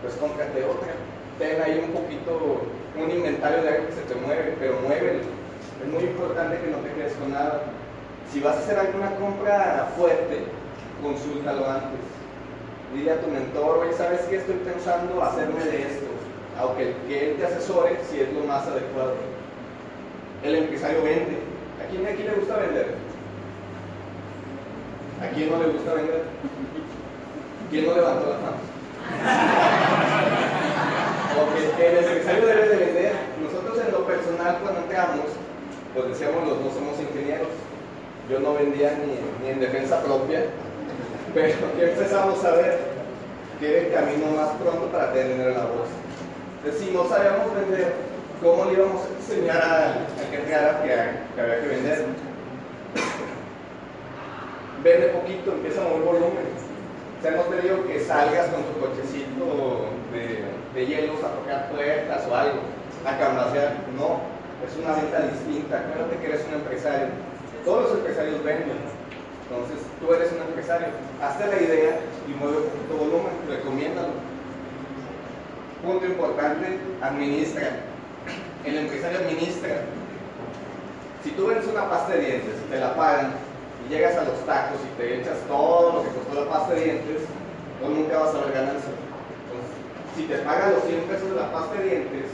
pues 0.00 0.14
cómprate 0.16 0.64
otra. 0.64 0.96
Ten 1.38 1.60
ahí 1.60 1.84
un 1.84 1.92
poquito, 1.92 2.64
un 2.96 3.10
inventario 3.10 3.62
de 3.62 3.68
algo 3.68 3.86
que 3.88 3.92
se 3.92 4.08
te 4.08 4.16
mueve, 4.16 4.56
pero 4.58 4.80
muévelo. 4.80 5.20
Es 5.20 5.88
muy 5.92 6.04
importante 6.04 6.64
que 6.64 6.72
no 6.72 6.78
te 6.78 6.92
quedes 6.96 7.12
con 7.20 7.32
nada. 7.32 7.60
Si 8.32 8.40
vas 8.40 8.56
a 8.56 8.60
hacer 8.60 8.78
alguna 8.78 9.14
compra 9.16 9.92
fuerte, 9.96 10.48
consúltalo 11.02 11.68
antes. 11.68 12.00
Dile 12.94 13.12
a 13.12 13.20
tu 13.20 13.28
mentor, 13.28 13.78
oye, 13.78 13.92
¿sabes 13.92 14.20
qué? 14.22 14.36
Estoy 14.36 14.56
pensando 14.56 15.22
hacerme 15.22 15.64
de 15.64 15.82
esto. 15.82 16.06
Aunque 16.58 16.94
que 17.08 17.30
él 17.30 17.36
te 17.36 17.46
asesore 17.46 17.98
si 18.10 18.20
es 18.20 18.32
lo 18.32 18.44
más 18.44 18.66
adecuado 18.66 19.14
el 20.42 20.54
empresario 20.54 21.02
vende. 21.02 21.38
¿A 21.82 21.86
quién 21.90 22.06
aquí 22.06 22.22
le 22.22 22.34
gusta 22.34 22.56
vender? 22.56 22.94
¿A 25.20 25.26
quién 25.34 25.50
no 25.50 25.58
le 25.58 25.66
gusta 25.68 25.92
vender? 25.94 26.22
¿Quién 27.70 27.86
no 27.86 27.94
levantó 27.94 28.30
las 28.30 28.42
manos? 28.42 28.60
Porque 31.36 31.86
el 31.86 32.04
empresario 32.04 32.46
debe 32.46 32.68
de 32.68 32.76
vender. 32.76 33.12
Nosotros 33.42 33.78
en 33.84 33.92
lo 33.92 34.06
personal 34.06 34.58
cuando 34.62 34.80
entramos, 34.80 35.26
pues 35.94 36.08
decíamos 36.08 36.46
los 36.46 36.64
dos 36.64 36.74
somos 36.74 36.98
ingenieros. 37.00 37.48
Yo 38.30 38.40
no 38.40 38.54
vendía 38.54 38.98
ni, 38.98 39.18
ni 39.44 39.50
en 39.52 39.60
defensa 39.60 40.02
propia, 40.02 40.46
pero 41.36 41.76
que 41.76 41.92
empezamos 41.92 42.42
a 42.46 42.50
ver 42.52 42.78
que 43.60 43.68
era 43.68 43.86
el 43.86 43.92
camino 43.92 44.26
más 44.40 44.56
pronto 44.56 44.86
para 44.90 45.12
tener 45.12 45.36
la 45.52 45.66
bolsa. 45.66 45.92
Entonces, 46.56 46.82
si 46.82 46.90
no 46.92 47.06
sabíamos 47.06 47.54
vender, 47.54 47.92
¿cómo 48.42 48.64
le 48.64 48.72
íbamos 48.72 49.02
a 49.04 49.08
enseñar 49.20 49.62
al, 49.62 50.30
que 50.30 50.36
entrara 50.36 50.80
que, 50.80 50.88
que 50.88 51.40
había 51.40 51.60
que 51.60 51.68
vender? 51.68 52.06
Vende 54.82 55.08
poquito, 55.08 55.52
empieza 55.52 55.82
a 55.82 55.84
mover 55.84 56.02
volumen. 56.04 56.48
O 57.22 57.28
hemos 57.28 57.46
pedido 57.48 57.86
que 57.86 58.00
salgas 58.00 58.48
con 58.48 58.62
tu 58.64 58.80
cochecito 58.80 59.90
de, 60.12 60.40
de 60.72 60.86
hielos 60.86 61.22
a 61.22 61.36
tocar 61.36 61.68
puertas 61.70 62.26
o 62.30 62.34
algo, 62.34 62.60
a 63.04 63.18
cambasear. 63.18 63.74
No, 63.98 64.20
es 64.64 64.74
una 64.82 64.96
venta 64.96 65.20
distinta. 65.28 65.80
Acuérdate 65.80 66.16
que 66.16 66.26
eres 66.28 66.46
un 66.48 66.54
empresario. 66.54 67.08
Todos 67.62 67.90
los 67.90 67.98
empresarios 67.98 68.42
venden. 68.42 68.95
Entonces, 69.48 69.78
tú 70.00 70.12
eres 70.12 70.32
un 70.32 70.42
empresario. 70.42 70.88
Hazte 71.22 71.46
la 71.46 71.62
idea 71.62 72.00
y 72.28 72.34
mueve 72.34 72.58
poquito 72.58 72.96
volumen. 72.96 73.32
Recomiéndalo. 73.48 74.08
Punto 75.82 76.06
importante, 76.06 76.78
administra 77.00 77.70
el 78.66 78.78
empresario 78.78 79.18
administra. 79.18 79.84
Si 81.22 81.30
tú 81.30 81.46
vendes 81.46 81.66
una 81.68 81.88
pasta 81.88 82.14
de 82.14 82.20
dientes, 82.20 82.54
te 82.68 82.78
la 82.78 82.96
pagan 82.96 83.32
y 83.86 83.92
llegas 83.92 84.16
a 84.16 84.24
los 84.24 84.44
tacos 84.44 84.78
y 84.82 85.00
te 85.00 85.20
echas 85.20 85.38
todo 85.48 85.92
lo 85.92 86.02
que 86.02 86.10
costó 86.10 86.44
la 86.44 86.50
pasta 86.50 86.74
de 86.74 86.84
dientes, 86.84 87.22
pues 87.80 87.90
nunca 87.92 88.18
vas 88.18 88.34
a 88.34 88.44
ver 88.44 88.52
ganancia. 88.52 88.90
Entonces, 89.46 89.70
si 90.16 90.22
te 90.24 90.38
pagan 90.38 90.74
los 90.74 90.84
100 90.84 91.00
pesos 91.02 91.30
de 91.30 91.36
la 91.36 91.52
pasta 91.52 91.74
de 91.74 91.84
dientes, 91.84 92.26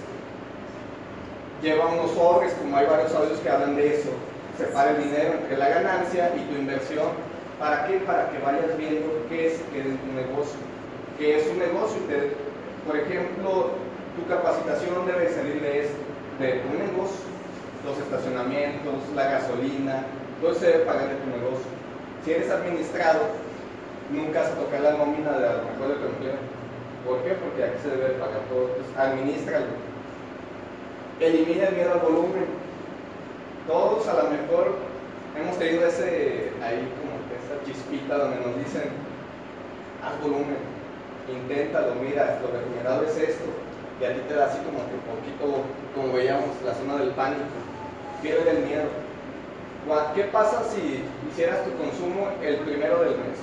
lleva 1.62 1.86
unos 1.86 2.10
sobres, 2.12 2.52
como 2.54 2.76
hay 2.76 2.86
varios 2.86 3.14
audios 3.14 3.38
que 3.40 3.50
hablan 3.50 3.76
de 3.76 4.00
eso, 4.00 4.10
separa 4.58 4.90
el 4.90 5.04
dinero 5.04 5.34
entre 5.34 5.56
la 5.56 5.68
ganancia 5.68 6.32
y 6.36 6.40
tu 6.52 6.58
inversión. 6.58 7.08
¿Para 7.58 7.86
qué? 7.86 7.98
Para 7.98 8.30
que 8.30 8.38
vayas 8.38 8.76
viendo 8.76 9.26
qué 9.28 9.48
es, 9.48 9.60
qué 9.72 9.82
tu 9.82 10.12
negocio. 10.14 10.58
¿Qué 11.18 11.38
es 11.38 11.46
un 11.48 11.58
negocio? 11.58 11.98
por 12.86 12.96
ejemplo, 12.96 13.70
tu 14.16 14.26
capacitación 14.28 15.06
debe 15.06 15.32
salir 15.32 15.60
de 15.60 15.82
esto 15.82 16.02
de 16.38 16.62
un 16.66 16.78
negocio, 16.78 17.22
los 17.84 17.98
estacionamientos, 17.98 18.94
la 19.14 19.24
gasolina, 19.24 20.04
todo 20.40 20.54
se 20.54 20.66
debe 20.66 20.84
pagar 20.84 21.08
de 21.08 21.16
tu 21.16 21.30
negocio. 21.30 21.70
Si 22.24 22.32
eres 22.32 22.50
administrado, 22.50 23.20
nunca 24.10 24.42
vas 24.42 24.50
a 24.50 24.54
tocar 24.54 24.80
la 24.80 24.92
nómina 24.92 25.38
de 25.38 25.48
a 25.48 25.52
lo 25.54 25.64
mejor 25.64 25.88
de 25.88 25.94
tu 25.94 26.06
empleo. 26.06 26.34
¿Por 27.06 27.22
qué? 27.22 27.34
Porque 27.34 27.64
aquí 27.64 27.78
se 27.82 27.90
debe 27.90 28.14
pagar 28.14 28.40
todo. 28.48 28.68
Entonces, 28.68 28.96
administralo. 28.96 29.66
Elimina 31.20 31.68
el 31.68 31.74
miedo 31.76 31.92
al 31.92 32.00
volumen. 32.00 32.61
Todos 33.66 34.08
a 34.08 34.14
lo 34.14 34.30
mejor 34.30 34.76
hemos 35.38 35.58
tenido 35.58 35.86
ese, 35.86 36.52
ahí 36.62 36.88
como 36.98 37.14
esa 37.32 37.64
chispita 37.64 38.18
donde 38.18 38.40
nos 38.44 38.58
dicen, 38.58 38.90
haz 40.02 40.20
volumen, 40.20 40.58
inténtalo, 41.30 41.94
mira, 41.96 42.40
lo 42.42 42.58
recomendado 42.58 43.04
es 43.04 43.16
esto 43.16 43.44
y 44.00 44.04
a 44.04 44.14
ti 44.14 44.20
te 44.28 44.34
da 44.34 44.46
así 44.46 44.58
como 44.58 44.78
que 44.88 44.94
un 44.98 45.06
poquito, 45.06 45.62
como 45.94 46.12
veíamos, 46.12 46.50
la 46.64 46.74
zona 46.74 46.96
del 46.96 47.10
pánico, 47.10 47.54
pierde 48.20 48.50
el 48.50 48.64
miedo. 48.64 48.88
¿Qué 50.14 50.24
pasa 50.24 50.62
si 50.64 51.04
hicieras 51.30 51.64
tu 51.64 51.76
consumo 51.76 52.28
el 52.42 52.56
primero 52.58 53.00
del 53.00 53.18
mes? 53.18 53.38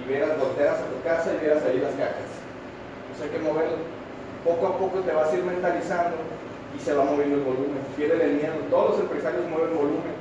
y 0.00 0.08
vieras, 0.08 0.38
volteas 0.38 0.78
a 0.80 0.86
tu 0.86 1.02
casa 1.02 1.34
y 1.34 1.44
vieras 1.44 1.62
ahí 1.64 1.78
las 1.78 1.92
cajas. 1.92 2.30
Pues 3.08 3.22
hay 3.22 3.28
que 3.30 3.38
moverlo. 3.38 3.78
Poco 4.44 4.66
a 4.66 4.78
poco 4.78 5.00
te 5.00 5.12
vas 5.12 5.32
a 5.32 5.36
ir 5.36 5.44
mentalizando 5.44 6.16
y 6.76 6.80
se 6.80 6.94
va 6.94 7.04
moviendo 7.04 7.36
el 7.36 7.42
volumen. 7.42 7.80
Pierden 7.96 8.20
el 8.20 8.36
miedo. 8.36 8.54
Todos 8.70 8.90
los 8.90 9.00
empresarios 9.00 9.48
mueven 9.48 9.76
volumen. 9.76 10.14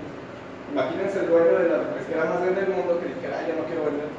Imagínense 0.71 1.19
el 1.19 1.27
dueño 1.27 1.59
de 1.59 1.69
la 1.69 1.77
refresquera 1.77 2.25
más 2.25 2.41
grande 2.41 2.61
del 2.61 2.73
mundo 2.73 2.99
que 2.99 3.13
dijera, 3.13 3.47
yo 3.47 3.55
no 3.55 3.65
quiero 3.65 3.85
vender. 3.85 4.09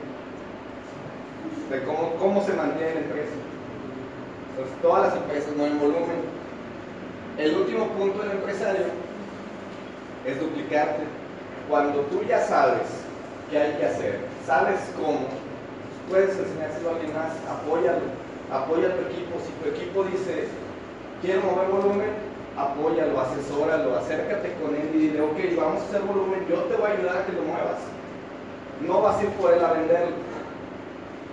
De 1.70 1.84
cómo, 1.84 2.14
cómo 2.18 2.44
se 2.44 2.52
mantiene 2.54 2.94
la 2.94 3.00
empresa. 3.00 3.36
Entonces, 4.50 4.82
todas 4.82 5.02
las 5.06 5.16
empresas 5.16 5.56
mueven 5.56 5.78
volumen. 5.78 6.20
El 7.38 7.56
último 7.56 7.86
punto 7.88 8.22
del 8.22 8.32
empresario 8.32 8.86
es 10.26 10.40
duplicarte. 10.40 11.04
Cuando 11.68 12.00
tú 12.10 12.22
ya 12.28 12.40
sabes 12.46 12.82
qué 13.50 13.58
hay 13.58 13.72
que 13.78 13.86
hacer, 13.86 14.18
sabes 14.44 14.80
cómo, 14.96 15.28
puedes 16.08 16.36
enseñárselo 16.36 16.90
a 16.90 16.92
alguien 16.94 17.14
más, 17.14 17.32
apóyalo, 17.48 18.02
apoya 18.50 18.88
a 18.88 18.96
tu 18.96 19.02
equipo. 19.06 19.38
Si 19.46 19.52
tu 19.62 19.68
equipo 19.70 20.04
dice, 20.04 20.48
quiero 21.22 21.42
mover 21.42 21.68
volumen, 21.68 22.10
apóyalo, 22.56 23.20
asesóralo, 23.20 23.96
acércate 23.96 24.54
con 24.60 24.74
él 24.74 24.90
y 24.94 24.98
dile, 24.98 25.20
ok, 25.20 25.38
vamos 25.56 25.82
a 25.82 25.84
hacer 25.84 26.02
volumen, 26.02 26.46
yo 26.48 26.64
te 26.64 26.76
voy 26.76 26.90
a 26.90 26.94
ayudar 26.94 27.16
a 27.18 27.26
que 27.26 27.32
lo 27.32 27.42
muevas. 27.42 27.80
No 28.86 29.02
vas 29.02 29.18
a 29.18 29.22
ir 29.22 29.28
por 29.30 29.52
él 29.52 29.64
a 29.64 29.72
venderlo. 29.72 30.16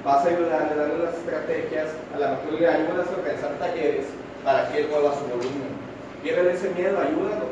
Vas 0.04 0.26
a 0.26 0.30
ayudarle, 0.30 0.76
darle 0.76 1.00
las 1.00 1.16
estrategias, 1.16 1.90
a 2.14 2.20
la 2.20 2.30
mejor 2.32 2.54
le 2.60 2.68
ayudas 2.68 3.08
a 3.08 3.20
organizar 3.20 3.52
talleres 3.60 4.06
para 4.44 4.70
que 4.70 4.80
él 4.80 4.88
mueva 4.90 5.16
su 5.16 5.26
volumen. 5.26 5.76
Pierde 6.24 6.54
ese 6.54 6.70
miedo, 6.72 7.00
ayúdalo. 7.00 7.48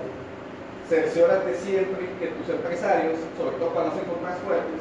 Cerciórate 0.88 1.56
siempre 1.56 2.08
que 2.20 2.28
tus 2.28 2.50
empresarios, 2.50 3.20
sobre 3.38 3.58
todo 3.58 3.70
cuando 3.70 3.96
se 3.96 4.06
más 4.22 4.38
fuertes, 4.46 4.80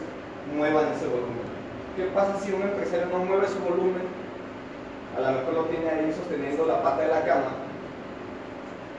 muevan 0.54 0.92
ese 0.92 1.06
volumen. 1.06 1.48
¿Qué 1.96 2.04
pasa 2.14 2.38
si 2.40 2.52
un 2.52 2.62
empresario 2.62 3.06
no 3.06 3.24
mueve 3.24 3.48
su 3.48 3.58
volumen? 3.60 4.02
A 5.16 5.20
lo 5.20 5.38
mejor 5.38 5.54
lo 5.54 5.64
tiene 5.64 5.88
ahí 5.88 6.12
sosteniendo 6.12 6.66
la 6.66 6.82
pata 6.82 7.02
de 7.02 7.08
la 7.08 7.24
cama 7.24 7.50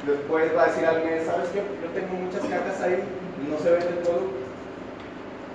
Después 0.07 0.55
va 0.55 0.63
a 0.63 0.67
decir 0.67 0.85
al 0.85 1.03
mes, 1.03 1.25
¿sabes 1.25 1.49
qué? 1.49 1.59
Yo 1.59 1.89
tengo 1.93 2.13
muchas 2.13 2.41
cartas 2.45 2.81
ahí 2.81 3.03
no 3.49 3.57
se 3.59 3.71
vende 3.71 3.89
el 3.89 4.05
producto. 4.05 4.45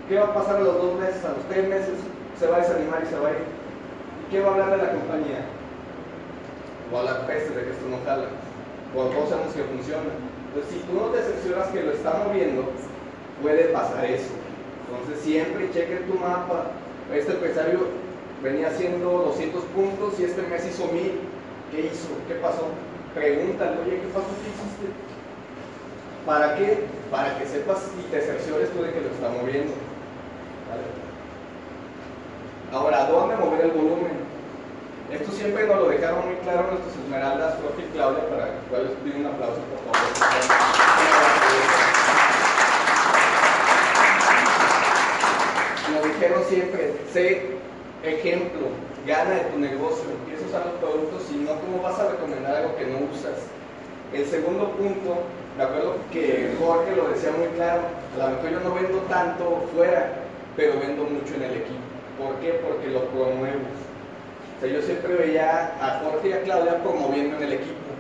¿Qué 0.09 0.19
va 0.19 0.26
a 0.26 0.35
pasar 0.35 0.57
a 0.57 0.61
los 0.61 0.75
dos 0.76 1.00
meses, 1.00 1.25
a 1.25 1.33
los 1.33 1.45
tres 1.49 1.69
meses? 1.69 1.97
Se 2.38 2.47
va 2.47 2.57
a 2.57 2.61
desanimar 2.61 3.02
y 3.02 3.07
se 3.07 3.19
va 3.19 3.29
a 3.29 3.33
ir. 3.33 3.45
¿Y 4.26 4.31
qué 4.31 4.40
va 4.40 4.49
a 4.49 4.52
hablar 4.52 4.71
de 4.71 4.76
la 4.79 4.93
compañía? 4.93 5.45
O 6.93 6.99
a 6.99 7.02
la 7.05 7.26
peste 7.26 7.55
de 7.55 7.64
que 7.64 7.71
esto 7.71 7.87
no 7.88 7.99
jala. 8.05 8.29
O 8.95 9.02
a 9.02 9.14
cosas 9.14 9.55
que 9.55 9.62
funciona. 9.62 10.11
Entonces, 10.50 10.73
si 10.73 10.79
tú 10.87 10.95
no 10.95 11.14
te 11.14 11.23
cercioras 11.23 11.69
que 11.69 11.83
lo 11.83 11.93
está 11.93 12.25
moviendo, 12.26 12.64
puede 13.40 13.71
pasar 13.71 14.05
eso. 14.05 14.35
Entonces, 14.88 15.23
siempre 15.23 15.71
cheque 15.73 16.02
tu 16.11 16.14
mapa. 16.19 16.75
Este 17.14 17.33
empresario 17.33 17.87
venía 18.42 18.68
haciendo 18.68 19.11
200 19.11 19.64
puntos 19.64 20.18
y 20.18 20.25
este 20.25 20.42
mes 20.42 20.66
hizo 20.66 20.87
1000. 20.87 21.20
¿Qué 21.70 21.80
hizo? 21.87 22.09
¿Qué 22.26 22.35
pasó? 22.35 22.66
pregúntale, 23.14 23.80
oye, 23.82 24.00
¿qué 24.00 24.09
pasó? 24.14 24.28
¿Qué 24.42 24.50
hiciste? 24.50 24.87
¿Para 26.25 26.56
qué? 26.56 26.85
Para 27.11 27.38
que 27.38 27.47
sepas 27.47 27.90
y 27.99 28.11
te 28.11 28.20
cerciores 28.20 28.70
tú 28.70 28.82
de 28.82 28.92
que 28.92 29.00
lo 29.00 29.11
está 29.11 29.28
moviendo. 29.30 29.73
Ahora, 32.73 33.06
¿dónde 33.06 33.37
mover 33.37 33.62
el 33.62 33.70
volumen? 33.73 34.30
Esto 35.11 35.32
siempre 35.32 35.66
nos 35.66 35.76
lo 35.76 35.88
dejaron 35.88 36.25
muy 36.26 36.37
claro 36.37 36.68
nuestros 36.68 36.94
esmeraldas, 37.04 37.56
profe 37.56 37.82
y 37.82 37.92
Claudia, 37.92 38.28
para 38.28 38.44
que 38.44 38.68
cuales 38.70 38.90
pido 39.02 39.18
un 39.18 39.26
aplauso, 39.26 39.59
por 39.59 39.92
favor. 39.92 40.09
Nos 45.92 46.04
dijeron 46.04 46.44
siempre, 46.49 46.94
sé 47.12 47.61
ejemplo, 48.02 48.69
gana 49.07 49.30
de 49.30 49.45
tu 49.52 49.59
negocio, 49.59 50.04
empieza 50.11 50.45
a 50.45 50.49
usar 50.49 50.66
los 50.66 50.75
productos 50.80 51.30
y 51.33 51.37
no 51.37 51.52
cómo 51.61 51.83
vas 51.83 51.99
a 51.99 52.11
recomendar 52.11 52.57
algo 52.57 52.76
que 52.76 52.87
no 52.87 52.99
usas. 53.12 53.37
El 54.12 54.26
segundo 54.26 54.71
punto, 54.73 55.19
me 55.57 55.64
acuerdo 55.64 55.97
que 56.12 56.54
Jorge 56.59 56.97
lo 56.97 57.09
decía 57.09 57.30
muy 57.37 57.49
claro, 57.57 57.83
a 58.14 58.19
lo 58.19 58.37
mejor 58.37 58.50
yo 58.50 58.61
no 58.61 58.75
vendo 58.75 58.99
tanto 59.09 59.69
fuera, 59.75 60.12
pero 60.57 60.80
vendo 60.80 61.04
mucho 61.04 61.35
en 61.35 61.42
el 61.42 61.54
equipo. 61.62 61.85
¿Por 62.19 62.37
qué? 62.40 62.61
Porque 62.64 62.88
lo 62.88 63.04
promuevo. 63.09 63.64
O 63.64 64.61
sea, 64.61 64.69
yo 64.69 64.83
siempre 64.83 65.14
veía 65.14 65.73
a 65.80 66.00
Jorge 66.04 66.28
y 66.28 66.33
a 66.33 66.42
Claudia 66.42 66.83
promoviendo 66.83 67.37
en 67.37 67.42
el 67.42 67.52
equipo. 67.54 67.90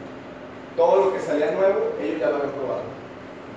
Todo 0.76 1.06
lo 1.06 1.12
que 1.14 1.20
salía 1.20 1.52
nuevo, 1.52 1.92
ellos 2.02 2.20
ya 2.20 2.30
lo 2.30 2.36
habían 2.36 2.52
probado. 2.52 2.84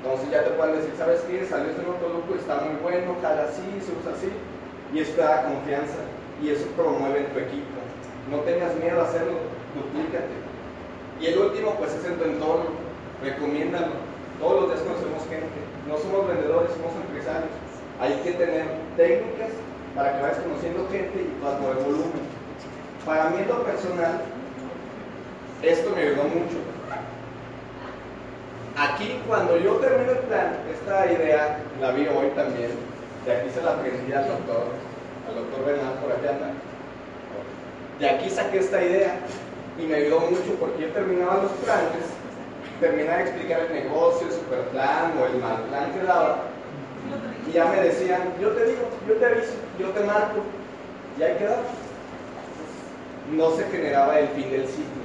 Entonces 0.03 0.31
ya 0.31 0.43
te 0.43 0.51
pueden 0.51 0.75
decir, 0.75 0.93
¿sabes 0.97 1.21
qué? 1.21 1.45
Salió 1.45 1.71
este 1.71 1.81
nuevo 1.81 1.97
producto, 1.97 2.35
está 2.35 2.55
muy 2.61 2.75
bueno, 2.81 3.15
jala 3.21 3.43
así, 3.43 3.63
se 3.79 3.91
usa 3.91 4.11
así. 4.15 4.31
Y 4.93 5.03
te 5.03 5.21
da 5.21 5.43
confianza 5.43 5.97
y 6.43 6.49
eso 6.49 6.65
promueve 6.75 7.21
tu 7.31 7.39
equipo. 7.39 7.79
No 8.29 8.39
tengas 8.41 8.75
miedo 8.75 8.99
a 8.99 9.05
hacerlo, 9.05 9.39
duplícate. 9.73 10.35
Y 11.21 11.27
el 11.27 11.37
último, 11.39 11.75
pues 11.75 11.93
es 11.93 12.05
en 12.05 12.17
tu 12.17 12.25
entorno, 12.25 12.65
recomiéndalo. 13.23 13.95
Todos 14.39 14.61
los 14.61 14.69
días 14.71 14.83
conocemos 14.83 15.23
gente, 15.29 15.59
no 15.87 15.97
somos 15.97 16.27
vendedores, 16.27 16.71
somos 16.75 16.91
empresarios. 16.99 17.55
Hay 18.01 18.13
que 18.23 18.33
tener 18.33 18.65
técnicas 18.97 19.55
para 19.95 20.15
que 20.15 20.21
vayas 20.21 20.39
conociendo 20.39 20.87
gente 20.91 21.21
y 21.21 21.39
puedas 21.39 21.61
mover 21.61 21.77
volumen. 21.77 22.23
Para 23.05 23.29
mí 23.29 23.37
en 23.39 23.47
lo 23.47 23.63
personal, 23.63 24.21
esto 25.61 25.89
me 25.95 26.01
ayudó 26.01 26.23
mucho. 26.23 26.59
Aquí 28.75 29.21
cuando 29.27 29.55
yo 29.57 29.75
termino 29.75 30.11
el 30.11 30.17
plan, 30.27 30.57
esta 30.73 31.11
idea 31.11 31.59
la 31.79 31.91
vi 31.91 32.07
hoy 32.07 32.27
también, 32.35 32.71
de 33.25 33.31
aquí 33.31 33.49
se 33.53 33.61
la 33.61 33.73
aprendí 33.73 34.11
al 34.11 34.27
doctor 34.27 34.65
al 35.27 35.35
doctor 35.35 35.63
allá 35.69 36.29
anda. 36.31 36.51
De 37.99 38.09
aquí 38.09 38.29
saqué 38.29 38.59
esta 38.59 38.83
idea 38.83 39.19
y 39.79 39.83
me 39.83 39.95
ayudó 39.95 40.21
mucho 40.21 40.55
porque 40.59 40.83
yo 40.83 40.89
terminaba 40.89 41.43
los 41.43 41.51
planes, 41.63 42.05
terminaba 42.79 43.17
de 43.17 43.23
explicar 43.23 43.61
el 43.61 43.73
negocio, 43.73 44.27
el 44.27 44.33
super 44.33 44.59
plan 44.69 45.13
o 45.19 45.25
el 45.25 45.41
mal 45.41 45.63
plan 45.69 45.91
que 45.93 46.05
daba. 46.05 46.37
Y 47.47 47.51
ya 47.51 47.65
me 47.65 47.81
decían, 47.81 48.33
yo 48.41 48.49
te 48.49 48.65
digo, 48.65 48.89
yo 49.07 49.15
te 49.15 49.25
aviso, 49.25 49.53
yo 49.79 49.89
te 49.89 50.03
marco, 50.03 50.39
y 51.19 51.23
ahí 51.23 51.35
quedaba. 51.37 51.63
No 53.31 53.51
se 53.51 53.63
generaba 53.65 54.19
el 54.19 54.27
fin 54.29 54.49
del 54.51 54.67
ciclo. 54.67 55.03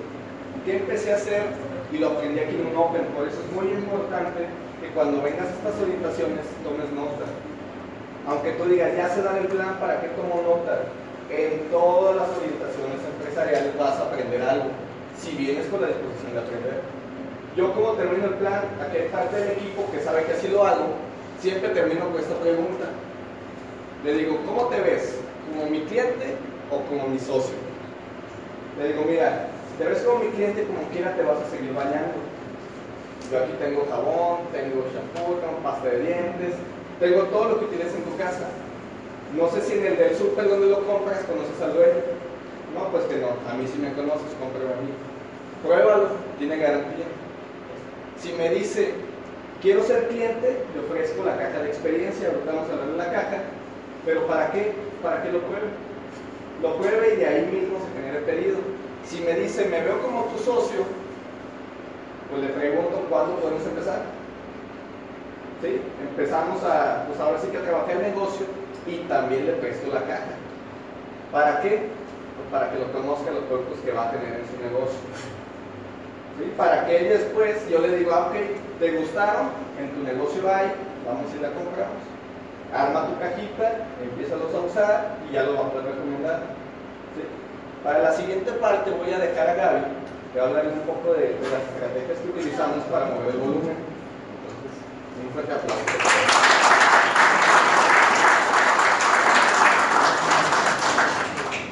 ¿Qué 0.64 0.76
empecé 0.76 1.12
a 1.12 1.16
hacer? 1.16 1.42
Y 1.92 1.98
lo 1.98 2.08
aprendí 2.08 2.40
aquí 2.40 2.56
en 2.56 2.66
un 2.66 2.76
Open, 2.76 3.04
por 3.16 3.26
eso 3.26 3.38
es 3.40 3.52
muy 3.52 3.72
importante 3.72 4.46
que 4.80 4.88
cuando 4.88 5.22
vengas 5.22 5.46
a 5.46 5.50
estas 5.50 5.80
orientaciones 5.80 6.44
tomes 6.62 6.90
nota 6.92 7.24
aunque 8.28 8.52
tú 8.52 8.64
digas, 8.64 8.94
ya 8.94 9.08
se 9.08 9.22
da 9.22 9.38
el 9.38 9.46
plan, 9.46 9.78
¿para 9.80 10.00
qué 10.00 10.08
tomo 10.08 10.42
nota? 10.42 10.84
En 11.30 11.70
todas 11.70 12.16
las 12.16 12.28
orientaciones 12.36 13.00
empresariales 13.00 13.78
vas 13.78 13.98
a 13.98 14.04
aprender 14.04 14.42
algo, 14.42 14.68
si 15.18 15.32
vienes 15.32 15.66
con 15.68 15.80
la 15.80 15.88
disposición 15.88 16.34
de 16.34 16.40
aprender. 16.40 16.80
Yo 17.56 17.72
como 17.72 17.92
termino 17.92 18.26
el 18.26 18.34
plan, 18.34 18.64
aquí 18.80 18.98
hay 18.98 19.08
parte 19.08 19.36
del 19.36 19.52
equipo 19.52 19.90
que 19.90 20.00
sabe 20.00 20.24
que 20.24 20.32
así 20.32 20.48
lo 20.48 20.66
hago, 20.66 20.92
siempre 21.40 21.70
termino 21.70 22.08
con 22.10 22.20
esta 22.20 22.34
pregunta. 22.36 22.86
Le 24.04 24.12
digo, 24.12 24.38
¿cómo 24.46 24.66
te 24.68 24.80
ves? 24.80 25.16
¿Como 25.48 25.70
mi 25.70 25.80
cliente 25.82 26.36
o 26.70 26.80
como 26.88 27.08
mi 27.08 27.18
socio? 27.18 27.56
Le 28.78 28.88
digo, 28.88 29.04
mira, 29.08 29.48
te 29.78 29.84
ves 29.84 30.00
como 30.02 30.24
mi 30.24 30.30
cliente, 30.30 30.64
como 30.64 30.86
quiera 30.92 31.16
te 31.16 31.22
vas 31.22 31.38
a 31.40 31.50
seguir 31.50 31.72
bañando. 31.72 32.20
Yo 33.32 33.38
aquí 33.38 33.52
tengo 33.58 33.86
jabón, 33.90 34.46
tengo 34.52 34.84
shampoo, 34.92 35.40
tengo 35.40 35.58
pasta 35.62 35.88
de 35.88 36.00
dientes, 36.00 36.54
tengo 37.00 37.22
todo 37.24 37.48
lo 37.50 37.60
que 37.60 37.66
tienes 37.66 37.94
en 37.94 38.02
tu 38.02 38.16
casa. 38.16 38.48
No 39.36 39.48
sé 39.50 39.62
si 39.62 39.74
en 39.78 39.86
el 39.86 39.96
del 39.96 40.16
súper 40.16 40.48
donde 40.48 40.68
lo 40.68 40.86
compras 40.86 41.24
conoces 41.24 41.60
al 41.62 41.74
dueño. 41.74 42.02
No, 42.74 42.88
pues 42.90 43.04
que 43.04 43.16
no. 43.16 43.28
A 43.48 43.54
mí 43.54 43.66
sí 43.66 43.78
me 43.78 43.92
conoces, 43.92 44.34
cómprame 44.40 44.72
a 44.72 44.82
mí. 44.82 44.90
Pruébalo, 45.62 46.08
tiene 46.38 46.56
garantía. 46.56 47.06
Si 48.20 48.32
me 48.32 48.50
dice, 48.50 48.94
quiero 49.62 49.82
ser 49.84 50.08
cliente, 50.08 50.64
le 50.74 50.80
ofrezco 50.80 51.24
la 51.24 51.36
caja 51.36 51.60
de 51.62 51.68
experiencia, 51.68 52.28
ahorita 52.28 52.52
vamos 52.52 52.70
a 52.70 52.72
hablar 52.72 52.90
de 52.90 52.96
la 52.96 53.12
caja. 53.12 53.38
Pero 54.04 54.26
¿para 54.26 54.50
qué? 54.52 54.72
Para 55.02 55.22
que 55.22 55.32
lo 55.32 55.40
pruebe. 55.40 55.68
Lo 56.62 56.76
pruebe 56.76 57.14
y 57.14 57.16
de 57.16 57.26
ahí 57.26 57.42
mismo 57.46 57.78
se 57.78 58.00
genera 58.00 58.18
el 58.18 58.24
pedido. 58.24 58.58
Si 59.04 59.20
me 59.20 59.34
dice, 59.34 59.66
me 59.66 59.82
veo 59.82 60.02
como 60.02 60.24
tu 60.24 60.38
socio, 60.42 60.82
pues 62.30 62.42
le 62.42 62.48
pregunto 62.48 63.06
cuándo 63.08 63.36
podemos 63.36 63.64
empezar. 63.64 64.17
Empezamos 65.62 66.62
a, 66.62 67.04
pues 67.06 67.18
ahora 67.18 67.38
sí 67.40 67.48
que 67.48 67.58
a 67.58 67.62
trabajar 67.62 67.96
el 67.96 68.02
negocio 68.02 68.46
y 68.86 68.98
también 69.08 69.46
le 69.46 69.52
presto 69.54 69.92
la 69.92 70.02
caja. 70.02 70.38
¿Para 71.32 71.60
qué? 71.62 71.90
Pues 72.38 72.48
para 72.52 72.70
que 72.70 72.78
lo 72.78 72.92
conozca 72.92 73.30
los 73.32 73.44
productos 73.44 73.80
que 73.80 73.92
va 73.92 74.08
a 74.08 74.10
tener 74.12 74.38
en 74.38 74.46
su 74.46 74.56
negocio. 74.62 75.02
¿Sí? 76.38 76.52
Para 76.56 76.86
que 76.86 77.10
después 77.10 77.68
yo 77.68 77.80
le 77.80 77.98
digo, 77.98 78.12
ah, 78.14 78.30
ok, 78.30 78.36
¿te 78.78 78.98
gustaron? 78.98 79.50
En 79.80 79.90
tu 79.90 80.02
negocio 80.04 80.42
hay, 80.46 80.70
vamos 81.04 81.26
a 81.26 81.36
ir 81.36 81.44
a 81.44 81.50
compramos. 81.50 82.06
Arma 82.72 83.06
tu 83.08 83.18
cajita, 83.18 83.88
empieza 84.02 84.36
a 84.36 84.60
usar 84.60 85.16
y 85.28 85.32
ya 85.32 85.42
lo 85.42 85.54
vamos 85.54 85.74
a 85.74 85.86
recomendar. 85.90 86.40
¿sí? 87.18 87.26
Para 87.82 87.98
la 87.98 88.12
siguiente 88.12 88.52
parte 88.52 88.90
voy 88.92 89.12
a 89.12 89.18
dejar 89.18 89.50
a 89.50 89.54
Gaby 89.54 89.82
que 90.32 90.40
va 90.40 90.46
hablar 90.46 90.66
un 90.66 90.80
poco 90.80 91.14
de 91.14 91.34
las 91.40 91.62
estrategias 91.72 92.18
que 92.18 92.28
utilizamos 92.28 92.84
para 92.92 93.06
mover 93.06 93.34
el 93.34 93.38
volumen. 93.38 93.97
Un 95.24 95.32
fuerte 95.32 95.52
aplauso. 95.52 95.84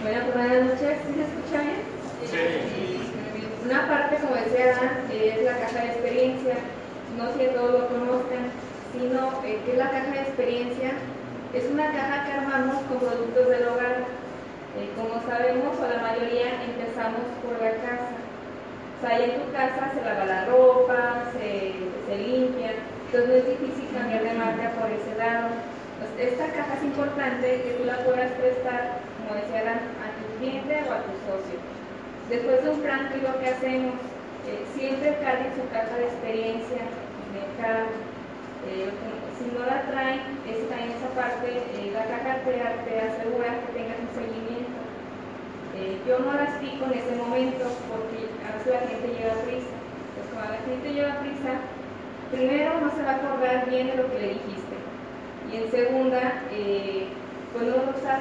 Pues, 0.02 0.34
buenas 0.34 0.64
noches. 0.64 0.98
¿Sí 1.06 1.14
se 1.14 1.22
escucha 1.22 1.62
bien? 1.62 1.82
Sí. 2.24 2.98
Una 3.64 3.88
parte, 3.88 4.16
como 4.16 4.34
decía 4.36 4.72
es 5.10 5.42
la 5.42 5.58
caja 5.58 5.80
de 5.80 5.86
experiencia. 5.86 6.54
No 7.16 7.32
sé 7.32 7.48
si 7.48 7.54
todos 7.54 7.80
lo 7.80 7.88
conozcan, 7.88 8.50
sino 8.92 9.42
eh, 9.44 9.58
que 9.64 9.72
es 9.72 9.78
la 9.78 9.90
caja 9.90 10.10
de 10.10 10.20
experiencia. 10.20 10.90
Es 11.54 11.64
una 11.70 11.86
caja 11.92 12.24
que 12.26 12.32
armamos 12.32 12.82
con 12.88 12.98
productos 12.98 13.48
del 13.48 13.68
hogar. 13.68 14.06
Eh, 14.78 14.90
como 14.94 15.22
sabemos, 15.22 15.78
o 15.78 15.88
la 15.88 16.02
mayoría 16.02 16.62
empezamos 16.62 17.22
por 17.42 17.60
la 17.62 17.72
casa. 17.82 18.14
O 18.96 19.00
sea, 19.00 19.16
ahí 19.16 19.24
en 19.24 19.42
tu 19.42 19.52
casa 19.52 19.92
se 19.94 20.04
lava 20.04 20.24
la 20.24 20.44
ropa, 20.46 21.24
se 21.32 22.16
limpia, 22.16 22.72
entonces 23.06 23.46
es 23.46 23.60
difícil 23.60 23.86
cambiar 23.94 24.22
de 24.24 24.34
marca 24.34 24.70
por 24.74 24.90
ese 24.90 25.14
lado. 25.14 25.54
esta 26.18 26.46
caja 26.50 26.74
es 26.74 26.84
importante 26.84 27.62
que 27.62 27.76
tú 27.78 27.84
la 27.84 27.98
puedas 28.02 28.32
prestar, 28.32 28.98
como 29.22 29.38
decía, 29.38 29.62
a 29.62 30.08
tu 30.18 30.24
cliente 30.38 30.74
o 30.86 30.92
a 30.92 31.06
tu 31.06 31.14
socio. 31.22 31.58
Después 32.28 32.64
de 32.64 32.70
un 32.70 32.80
plan, 32.82 33.08
¿qué 33.10 33.18
es 33.18 33.22
lo 33.22 33.38
que 33.38 33.48
hacemos? 33.48 33.94
Eh, 34.46 34.62
siempre 34.74 35.18
carguen 35.22 35.54
su 35.54 35.62
caja 35.70 35.94
de 35.94 36.06
experiencia 36.06 36.82
de 36.82 37.42
eh, 38.66 38.90
si 39.38 39.46
no 39.54 39.62
la 39.62 39.82
traen, 39.86 40.42
está 40.42 40.74
en 40.82 40.90
esa 40.90 41.10
parte, 41.14 41.46
eh, 41.50 41.90
la 41.94 42.06
caja 42.06 42.42
te, 42.42 42.58
te, 42.58 42.94
asegura 42.98 43.62
que 43.62 43.78
tengas 43.78 44.02
un 44.02 44.10
seguimiento. 44.10 44.82
yo 46.06 46.18
no 46.18 46.34
las 46.34 46.58
pico 46.58 46.86
en 46.86 46.98
ese 46.98 47.14
momento 47.14 47.70
porque 47.86 48.26
a 48.42 48.58
veces 48.58 48.74
la 48.74 48.86
gente 48.90 49.06
lleva 49.14 49.38
prisa. 49.46 49.74
Pues 50.14 50.26
cuando 50.34 50.50
la 50.50 50.62
gente 50.66 50.94
lleva 50.94 51.20
prisa, 51.22 51.52
primero 52.30 52.80
no 52.80 52.90
se 52.94 53.02
va 53.02 53.12
a 53.12 53.16
acordar 53.16 53.70
bien 53.70 53.88
de 53.88 53.96
lo 53.96 54.10
que 54.10 54.18
le 54.18 54.28
dijiste. 54.28 54.76
Y 55.52 55.56
en 55.56 55.70
segunda, 55.70 56.42
pues 57.52 57.66
no 57.68 57.76
usar. 57.96 58.20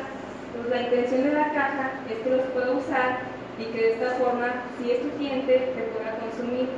Pues 0.55 0.69
la 0.69 0.81
intención 0.83 1.23
de 1.23 1.33
la 1.33 1.51
caja 1.51 1.91
es 2.09 2.17
que 2.19 2.29
los 2.29 2.45
pueda 2.53 2.71
usar 2.71 3.19
y 3.59 3.65
que 3.65 3.77
de 3.77 3.93
esta 3.93 4.11
forma, 4.15 4.63
si 4.77 4.91
es 4.91 5.01
tu 5.01 5.09
cliente, 5.17 5.73
te 5.75 5.81
pueda 5.91 6.15
consumir 6.19 6.69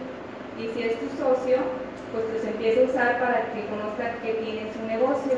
y 0.57 0.67
si 0.73 0.83
es 0.83 0.99
tu 0.99 1.09
socio, 1.17 1.57
pues 2.11 2.25
los 2.33 2.43
empiece 2.45 2.81
a 2.81 2.85
usar 2.85 3.19
para 3.19 3.53
que 3.53 3.67
conozca 3.69 4.17
que 4.23 4.33
tiene 4.41 4.73
su 4.73 4.85
negocio. 4.87 5.37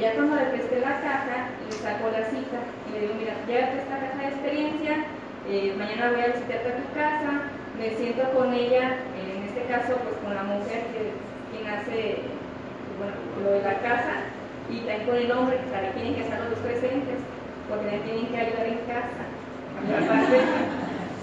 Ya 0.00 0.14
cuando 0.14 0.36
le 0.36 0.46
presté 0.46 0.80
la 0.80 1.00
caja, 1.02 1.52
le 1.60 1.76
saco 1.76 2.08
la 2.08 2.24
cita 2.32 2.56
y 2.88 2.92
le 2.92 3.00
digo, 3.00 3.14
mira, 3.18 3.34
ya 3.46 3.76
esta 3.76 4.00
caja 4.00 4.16
de 4.16 4.28
experiencia, 4.28 4.94
eh, 5.46 5.74
mañana 5.76 6.12
voy 6.12 6.22
a 6.22 6.32
visitarte 6.32 6.72
a 6.72 6.76
tu 6.76 6.88
casa, 6.94 7.30
me 7.76 7.90
siento 7.90 8.22
con 8.32 8.54
ella, 8.54 8.96
en 9.20 9.33
este 9.64 9.72
caso 9.72 9.96
pues 10.04 10.16
con 10.20 10.34
la 10.34 10.44
mujer 10.44 10.84
que 10.92 11.16
quien 11.48 11.64
hace 11.72 12.20
bueno, 13.00 13.16
lo 13.40 13.50
de 13.56 13.62
la 13.64 13.80
casa 13.80 14.28
y 14.68 14.84
también 14.84 15.06
con 15.08 15.16
el 15.16 15.32
hombre, 15.32 15.56
que 15.56 15.70
sabe, 15.72 15.88
tienen 15.96 16.14
que 16.14 16.22
estar 16.22 16.40
los 16.40 16.50
dos 16.50 16.58
presentes, 16.60 17.20
porque 17.68 17.84
me 17.84 17.98
tienen 18.04 18.26
que 18.28 18.38
ayudar 18.38 18.66
en 18.66 18.78
casa 18.84 19.24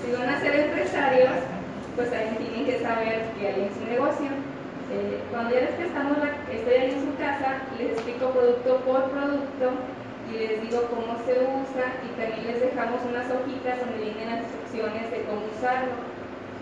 si 0.02 0.12
van 0.14 0.30
a 0.30 0.40
ser 0.40 0.56
empresarios, 0.56 1.34
pues 1.96 2.12
también 2.12 2.38
tienen 2.38 2.66
que 2.66 2.80
saber 2.80 3.26
que 3.38 3.48
hay 3.48 3.62
en 3.62 3.74
su 3.74 3.86
negocio. 3.86 4.30
Eh, 4.92 5.22
cuando 5.32 5.56
ya 5.56 5.62
les 5.62 5.76
prestamos 5.80 6.18
la, 6.18 6.36
estoy 6.52 6.92
en 6.92 7.00
su 7.00 7.16
casa, 7.16 7.64
les 7.80 7.94
explico 7.94 8.30
producto 8.32 8.78
por 8.84 9.10
producto 9.10 9.72
y 10.30 10.38
les 10.38 10.62
digo 10.62 10.84
cómo 10.92 11.16
se 11.24 11.40
usa 11.42 11.86
y 12.04 12.10
también 12.20 12.48
les 12.48 12.60
dejamos 12.60 13.00
unas 13.08 13.26
hojitas 13.32 13.80
donde 13.80 14.04
vienen 14.04 14.30
las 14.30 14.44
instrucciones 14.44 15.10
de 15.10 15.24
cómo 15.26 15.48
usarlo, 15.48 15.96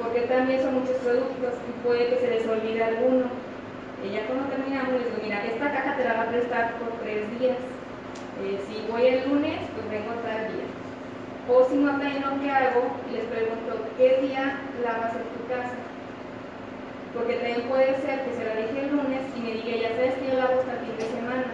porque 0.02 0.22
también 0.22 0.62
son 0.62 0.80
muchos 0.80 0.96
productos 1.04 1.54
y 1.68 1.72
puede 1.86 2.08
que 2.08 2.20
se 2.20 2.32
les 2.32 2.48
olvide 2.48 2.84
alguno. 2.84 3.28
Ya 4.00 4.26
cuando 4.28 4.48
terminamos 4.48 4.94
les 4.96 5.06
digo, 5.12 5.20
mira, 5.22 5.46
esta 5.46 5.72
caja 5.72 5.98
te 5.98 6.06
la 6.06 6.14
va 6.16 6.24
a 6.24 6.32
prestar 6.32 6.80
por 6.80 6.96
tres 7.04 7.28
días. 7.38 7.60
Eh, 8.40 8.58
si 8.66 8.88
voy 8.90 9.06
el 9.06 9.28
lunes, 9.28 9.60
pues 9.76 9.86
vengo 9.92 10.16
tal 10.24 10.48
día. 10.56 10.68
O 11.52 11.68
si 11.68 11.76
no 11.76 11.92
también 12.00 12.24
lo 12.24 12.40
que 12.40 12.50
hago, 12.50 12.96
les 13.12 13.26
pregunto, 13.28 13.76
¿qué 13.98 14.24
día 14.24 14.62
lavas 14.82 15.20
en 15.20 15.28
tu 15.36 15.42
casa? 15.52 15.76
Porque 17.14 17.36
también 17.44 17.68
puede 17.68 18.00
ser 18.00 18.24
que 18.24 18.34
se 18.40 18.46
la 18.46 18.56
dije 18.56 18.88
el 18.88 18.96
lunes 18.96 19.22
y 19.36 19.40
me 19.42 19.52
diga, 19.60 19.84
ya 19.84 19.96
sabes 20.00 20.16
que 20.16 20.28
yo 20.32 20.40
lavo 20.40 20.64
hasta 20.64 20.80
el 20.80 20.86
fin 20.88 20.96
de 20.96 21.08
semana. 21.20 21.48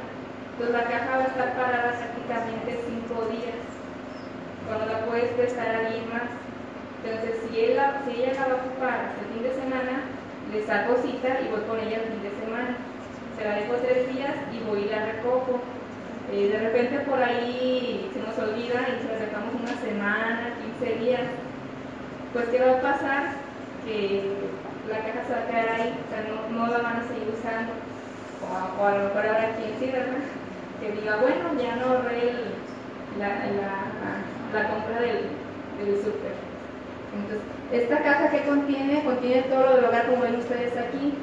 Entonces 0.53 0.75
la 0.75 0.85
caja 0.85 1.17
va 1.17 1.23
a 1.23 1.27
estar 1.27 1.49
parada 1.57 1.97
prácticamente 1.97 2.79
cinco 2.85 3.25
días, 3.33 3.57
cuando 4.67 4.85
la 4.85 5.05
puedes 5.05 5.33
prestar 5.33 5.67
a 5.67 5.79
alguien 5.79 6.07
más. 6.13 6.44
Entonces, 7.05 7.45
si, 7.47 7.59
ella, 7.59 8.01
si 8.05 8.21
ella 8.21 8.33
la 8.33 8.47
va 8.47 8.53
a 8.53 8.65
ocupar 8.65 9.13
el 9.21 9.33
fin 9.33 9.43
de 9.43 9.53
semana, 9.53 10.09
le 10.51 10.65
saco 10.65 10.95
cita 10.97 11.39
y 11.41 11.53
voy 11.53 11.61
con 11.69 11.79
ella 11.79 12.01
el 12.01 12.09
fin 12.09 12.23
de 12.23 12.33
semana. 12.43 12.77
Se 13.37 13.45
la 13.45 13.55
dejo 13.55 13.75
tres 13.75 14.09
días 14.13 14.33
y 14.51 14.59
voy 14.65 14.83
y 14.83 14.89
la 14.89 15.05
recojo 15.05 15.61
eh, 16.31 16.49
de 16.49 16.57
repente 16.57 16.99
por 16.99 17.21
ahí 17.21 18.09
se 18.11 18.19
nos 18.19 18.37
olvida 18.39 18.81
y 18.89 19.05
se 19.05 19.13
acercamos 19.13 19.53
una 19.61 19.77
semana, 19.79 20.55
15 20.79 20.95
días, 20.99 21.21
pues 22.33 22.45
¿qué 22.49 22.59
va 22.59 22.77
a 22.77 22.81
pasar? 22.81 23.23
Que 23.85 24.33
la 24.89 24.97
caja 24.99 25.23
se 25.27 25.33
va 25.33 25.39
a 25.39 25.47
quedar 25.47 25.69
ahí, 25.69 25.93
o 25.93 26.09
sea, 26.09 26.25
no, 26.49 26.67
la 26.67 26.77
van 26.79 26.97
a 26.97 27.07
seguir 27.07 27.29
usando. 27.29 27.73
O 28.41 28.85
a, 28.85 28.97
lo 28.97 29.03
mejor 29.05 29.25
ahora 29.25 29.55
quien 29.55 29.79
sí, 29.79 29.91
¿verdad? 29.91 30.25
Que 30.81 30.91
diga, 30.99 31.17
bueno, 31.17 31.61
ya 31.61 31.75
no 31.75 31.85
ahorré 31.93 32.33
la, 33.19 33.29
la, 34.51 34.69
compra 34.69 34.99
del, 34.99 35.29
del 35.77 36.03
súper. 36.03 36.54
Entonces, 37.15 37.41
esta 37.71 37.99
caja 38.03 38.29
que 38.29 38.43
contiene, 38.43 39.03
contiene 39.03 39.43
todo 39.43 39.61
lo 39.61 39.75
del 39.75 39.85
hogar 39.85 40.05
como 40.07 40.23
ven 40.23 40.35
ustedes 40.35 40.77
aquí. 40.77 41.13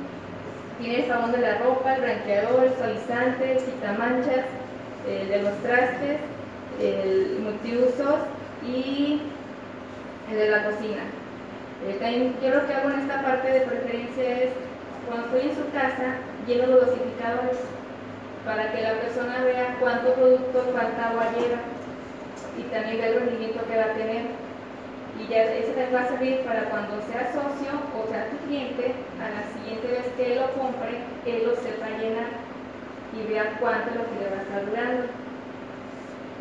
Tiene 0.80 1.04
el 1.04 1.12
jabón 1.12 1.32
de 1.32 1.38
la 1.38 1.58
ropa, 1.58 1.94
el 1.94 2.02
blanqueador, 2.02 2.64
el 2.64 2.74
suavizante, 2.74 3.52
el 3.52 3.58
quitamanchas, 3.58 4.46
el 5.08 5.28
de 5.28 5.42
los 5.42 5.56
trastes, 5.58 6.18
el 6.80 7.40
multiusos 7.42 8.20
y 8.66 9.22
el 10.30 10.36
de 10.36 10.50
la 10.50 10.64
cocina. 10.64 11.02
Eh, 11.86 11.96
también 12.00 12.34
yo 12.42 12.50
lo 12.50 12.66
que 12.66 12.74
hago 12.74 12.90
en 12.90 13.00
esta 13.00 13.22
parte 13.22 13.50
de 13.50 13.60
preferencia 13.60 14.38
es, 14.38 14.50
cuando 15.08 15.26
estoy 15.26 15.50
en 15.50 15.56
su 15.56 15.70
casa, 15.72 16.16
lleno 16.46 16.66
los 16.66 16.86
dosificadores 16.86 17.58
para 18.44 18.72
que 18.72 18.82
la 18.82 18.94
persona 18.94 19.44
vea 19.44 19.76
cuánto 19.78 20.14
producto, 20.14 20.64
cuánta 20.72 21.10
agua 21.10 21.26
lleva 21.32 21.58
y 22.58 22.62
también 22.72 22.98
vea 22.98 23.08
el 23.08 23.20
rendimiento 23.20 23.60
que 23.68 23.76
va 23.76 23.84
a 23.84 23.94
tener. 23.94 24.41
Y 25.22 25.28
ya 25.28 25.44
eso 25.44 25.72
les 25.76 25.94
va 25.94 26.00
a 26.00 26.08
servir 26.08 26.40
para 26.40 26.64
cuando 26.64 27.00
sea 27.02 27.30
socio 27.32 27.70
o 27.94 28.10
sea 28.10 28.28
tu 28.30 28.36
cliente, 28.46 28.94
a 29.22 29.30
la 29.30 29.42
siguiente 29.54 29.86
vez 29.86 30.06
que 30.16 30.32
él 30.32 30.40
lo 30.40 30.50
compre, 30.58 30.98
él 31.26 31.46
lo 31.46 31.54
sepa 31.54 31.86
llenar 31.90 32.42
y 33.14 33.30
vean 33.30 33.54
cuánto 33.60 33.90
es 33.90 33.96
lo 33.96 34.02
que 34.08 34.18
le 34.18 34.30
va 34.30 34.38
a 34.38 34.42
estar 34.42 34.66
durando. 34.66 35.06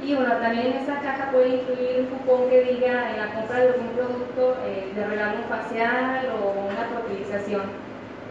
Y 0.01 0.15
bueno, 0.15 0.33
también 0.37 0.67
en 0.67 0.77
esta 0.77 0.99
caja 0.99 1.29
puede 1.31 1.61
incluir 1.61 1.99
un 1.99 2.17
cupón 2.17 2.49
que 2.49 2.63
diga 2.63 3.11
en 3.11 3.17
la 3.17 3.33
compra 3.35 3.59
de 3.59 3.67
algún 3.69 3.89
producto 3.89 4.57
eh, 4.65 4.91
de 4.95 5.05
regalo 5.05 5.43
facial 5.47 6.25
o 6.41 6.73
una 6.73 6.89
fertilización. 6.89 7.61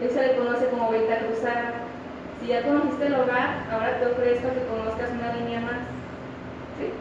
Eso 0.01 0.15
se 0.15 0.27
le 0.27 0.35
conoce 0.35 0.67
como 0.67 0.91
venta 0.91 1.19
cruzada. 1.19 1.87
Si 2.41 2.47
ya 2.47 2.63
conociste 2.63 3.05
el 3.05 3.15
hogar, 3.15 3.63
ahora 3.71 3.99
te 3.99 4.05
ofrezco 4.07 4.49
que 4.51 4.65
conozcas 4.65 5.11
una 5.11 5.33
línea 5.37 5.61
más. 5.61 5.79
¿Sí? 6.77 6.91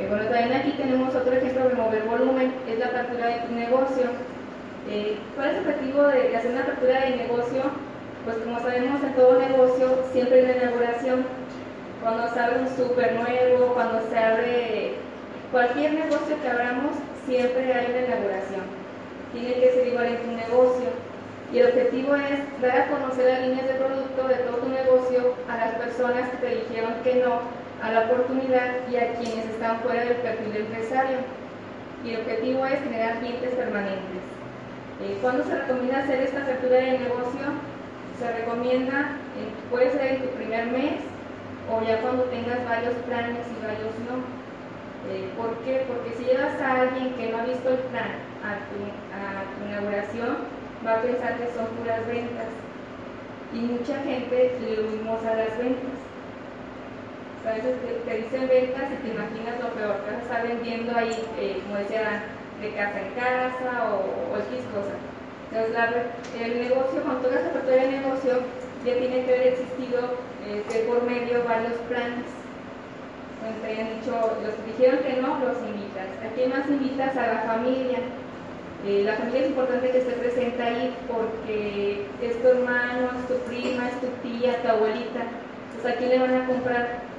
Eh, 0.00 0.06
bueno, 0.08 0.24
también 0.30 0.52
aquí 0.54 0.72
tenemos 0.78 1.14
otro 1.14 1.30
ejemplo 1.30 1.68
de 1.68 1.74
mover 1.74 2.02
volumen, 2.04 2.54
es 2.66 2.78
la 2.78 2.86
apertura 2.86 3.26
de 3.26 3.40
tu 3.40 3.52
negocio. 3.52 4.04
Eh, 4.88 5.18
¿Cuál 5.36 5.50
es 5.50 5.56
el 5.58 5.68
objetivo 5.68 6.02
de 6.04 6.34
hacer 6.34 6.52
una 6.52 6.62
apertura 6.62 7.00
de 7.04 7.16
negocio? 7.16 7.62
Pues 8.24 8.36
como 8.38 8.58
sabemos 8.60 9.02
en 9.04 9.12
todo 9.12 9.38
negocio 9.38 10.04
siempre 10.10 10.38
hay 10.38 10.44
una 10.44 10.56
inauguración. 10.56 11.26
Cuando 12.00 12.32
se 12.32 12.40
abre 12.40 12.60
un 12.60 12.68
súper 12.68 13.12
nuevo, 13.12 13.74
cuando 13.74 14.00
se 14.08 14.18
abre 14.18 14.94
cualquier 15.52 15.92
negocio 15.92 16.40
que 16.40 16.48
abramos, 16.48 16.96
siempre 17.26 17.70
hay 17.70 17.92
una 17.92 18.00
inauguración. 18.00 18.64
Tiene 19.34 19.52
que 19.52 19.70
ser 19.70 19.86
igual 19.88 20.06
en 20.06 20.16
tu 20.16 20.30
negocio. 20.32 20.88
Y 21.52 21.58
el 21.58 21.66
objetivo 21.66 22.14
es 22.14 22.40
dar 22.62 22.80
a 22.80 22.86
conocer 22.88 23.26
las 23.28 23.40
líneas 23.42 23.68
de 23.68 23.74
producto 23.74 24.28
de 24.28 24.36
todo 24.48 24.64
tu 24.64 24.68
negocio 24.70 25.34
a 25.46 25.56
las 25.58 25.74
personas 25.74 26.30
que 26.30 26.36
te 26.38 26.54
dijeron 26.56 26.94
que 27.04 27.16
no 27.16 27.59
a 27.82 27.90
la 27.92 28.00
oportunidad 28.02 28.88
y 28.90 28.96
a 28.96 29.14
quienes 29.14 29.46
están 29.46 29.80
fuera 29.80 30.04
del 30.04 30.16
perfil 30.16 30.52
de 30.52 30.60
empresario. 30.60 31.18
Y 32.04 32.10
el 32.10 32.20
objetivo 32.20 32.66
es 32.66 32.80
generar 32.82 33.18
clientes 33.18 33.54
permanentes. 33.54 34.22
Eh, 35.02 35.18
¿Cuándo 35.22 35.44
se 35.44 35.58
recomienda 35.58 35.98
hacer 35.98 36.22
esta 36.22 36.42
apertura 36.42 36.76
de 36.76 36.98
negocio? 36.98 37.40
se 38.20 38.30
recomienda, 38.32 39.16
eh, 39.40 39.48
puede 39.70 39.90
ser 39.92 40.06
en 40.12 40.22
tu 40.22 40.28
primer 40.36 40.66
mes 40.66 41.00
o 41.72 41.80
ya 41.82 42.02
cuando 42.02 42.24
tengas 42.24 42.62
varios 42.68 42.94
planes 43.08 43.46
y 43.48 43.64
varios 43.64 43.96
no. 44.04 44.20
Eh, 45.08 45.32
¿Por 45.38 45.56
qué? 45.64 45.86
Porque 45.88 46.12
si 46.12 46.24
llevas 46.24 46.60
a 46.60 46.82
alguien 46.82 47.14
que 47.14 47.30
no 47.30 47.38
ha 47.38 47.46
visto 47.46 47.70
el 47.70 47.78
plan 47.88 48.20
a 48.44 48.60
tu, 48.68 48.76
inauguración, 49.66 50.36
va 50.86 50.94
a 50.94 51.02
pensar 51.02 51.38
que 51.38 51.46
son 51.56 51.66
puras 51.80 52.06
ventas. 52.06 52.52
Y 53.54 53.60
mucha 53.60 53.98
gente 54.02 54.58
le 54.60 54.82
huimos 54.82 55.24
a 55.24 55.34
las 55.34 55.56
ventas. 55.56 55.96
A 57.46 57.52
veces 57.54 57.74
te, 58.04 58.16
dicen 58.16 58.48
ventas 58.48 58.92
y 58.92 58.96
te 59.02 59.14
imaginas 59.14 59.60
lo 59.60 59.72
peor, 59.72 59.96
que 60.04 60.10
vas 60.10 60.20
a 60.20 60.22
estar 60.22 60.42
vendiendo 60.46 60.96
ahí, 60.96 61.16
eh, 61.38 61.60
como 61.64 61.76
decía, 61.76 62.24
de 62.60 62.74
casa 62.74 63.00
en 63.00 63.12
casa 63.14 63.90
o, 63.92 64.34
o 64.34 64.36
X 64.36 64.64
cosa. 64.74 64.94
Entonces, 65.50 66.04
el 66.38 66.68
negocio, 66.68 67.02
cuando 67.02 67.22
tú 67.22 67.28
hagas 67.28 67.46
apertura 67.46 67.76
de 67.76 67.98
negocio, 67.98 68.32
ya 68.84 68.94
tiene 68.94 69.24
que 69.24 69.34
haber 69.34 69.46
existido 69.48 70.00
este, 70.46 70.84
por 70.84 71.02
medio 71.02 71.44
varios 71.44 71.74
planes. 71.88 72.28
Bueno, 73.40 73.56
te 73.62 73.72
habían 73.72 74.00
dicho, 74.00 74.12
los 74.44 74.54
que 74.54 74.72
dijeron 74.72 75.00
que 75.00 75.20
no, 75.20 75.38
los 75.40 75.58
invitas. 75.66 76.08
¿A 76.22 76.34
quién 76.34 76.50
más 76.50 76.68
invitas? 76.68 77.16
A 77.16 77.26
la 77.26 77.40
familia. 77.42 77.98
Eh, 78.86 79.02
la 79.04 79.14
familia 79.14 79.42
es 79.42 79.48
importante 79.48 79.90
que 79.90 79.98
esté 79.98 80.12
presente 80.12 80.62
ahí 80.62 80.94
porque 81.08 82.06
es 82.22 82.40
tu 82.40 82.48
hermano, 82.48 83.10
es 83.18 83.28
tu 83.28 83.34
prima, 83.44 83.88
es 83.88 84.00
tu 84.00 84.06
tía, 84.22 84.62
tu 84.62 84.68
abuelita. 84.68 85.20
Pues 85.74 85.94
a 85.94 85.98
quién 85.98 86.10
le 86.10 86.18
van 86.18 86.42
a 86.42 86.46
comprar. 86.46 87.10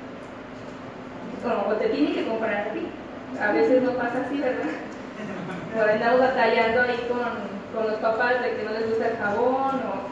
Bueno, 1.43 1.65
o 1.67 1.73
te 1.73 1.89
tiene 1.89 2.13
que 2.13 2.27
comprar 2.27 2.53
a 2.53 2.73
ti. 2.73 2.87
A 3.41 3.51
veces 3.51 3.81
no 3.81 3.91
pasa 3.93 4.21
así, 4.25 4.37
¿verdad? 4.37 4.69
Por 5.73 5.89
andamos 5.89 6.19
batallando 6.19 6.81
ahí 6.81 7.07
con, 7.07 7.73
con 7.73 7.91
los 7.91 7.99
papás 7.99 8.41
de 8.43 8.55
que 8.55 8.63
no 8.63 8.71
les 8.71 8.89
gusta 8.89 9.07
el 9.07 9.17
jabón 9.17 9.75
o 9.75 10.11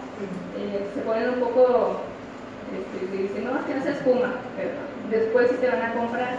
eh, 0.58 0.88
se 0.94 1.02
ponen 1.02 1.30
un 1.30 1.40
poco, 1.40 2.02
este, 2.74 3.18
dicen, 3.18 3.46
no, 3.46 3.60
es 3.60 3.66
que 3.66 3.76
no 3.76 3.84
se 3.84 3.92
espuma, 3.92 4.34
pero 4.56 4.72
después 5.10 5.50
sí 5.52 5.58
te 5.58 5.70
van 5.70 5.82
a 5.82 5.94
comprar. 5.94 6.38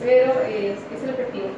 Pero 0.00 0.32
eh, 0.44 0.76
es 0.94 1.02
el 1.02 1.10
objetivo. 1.10 1.48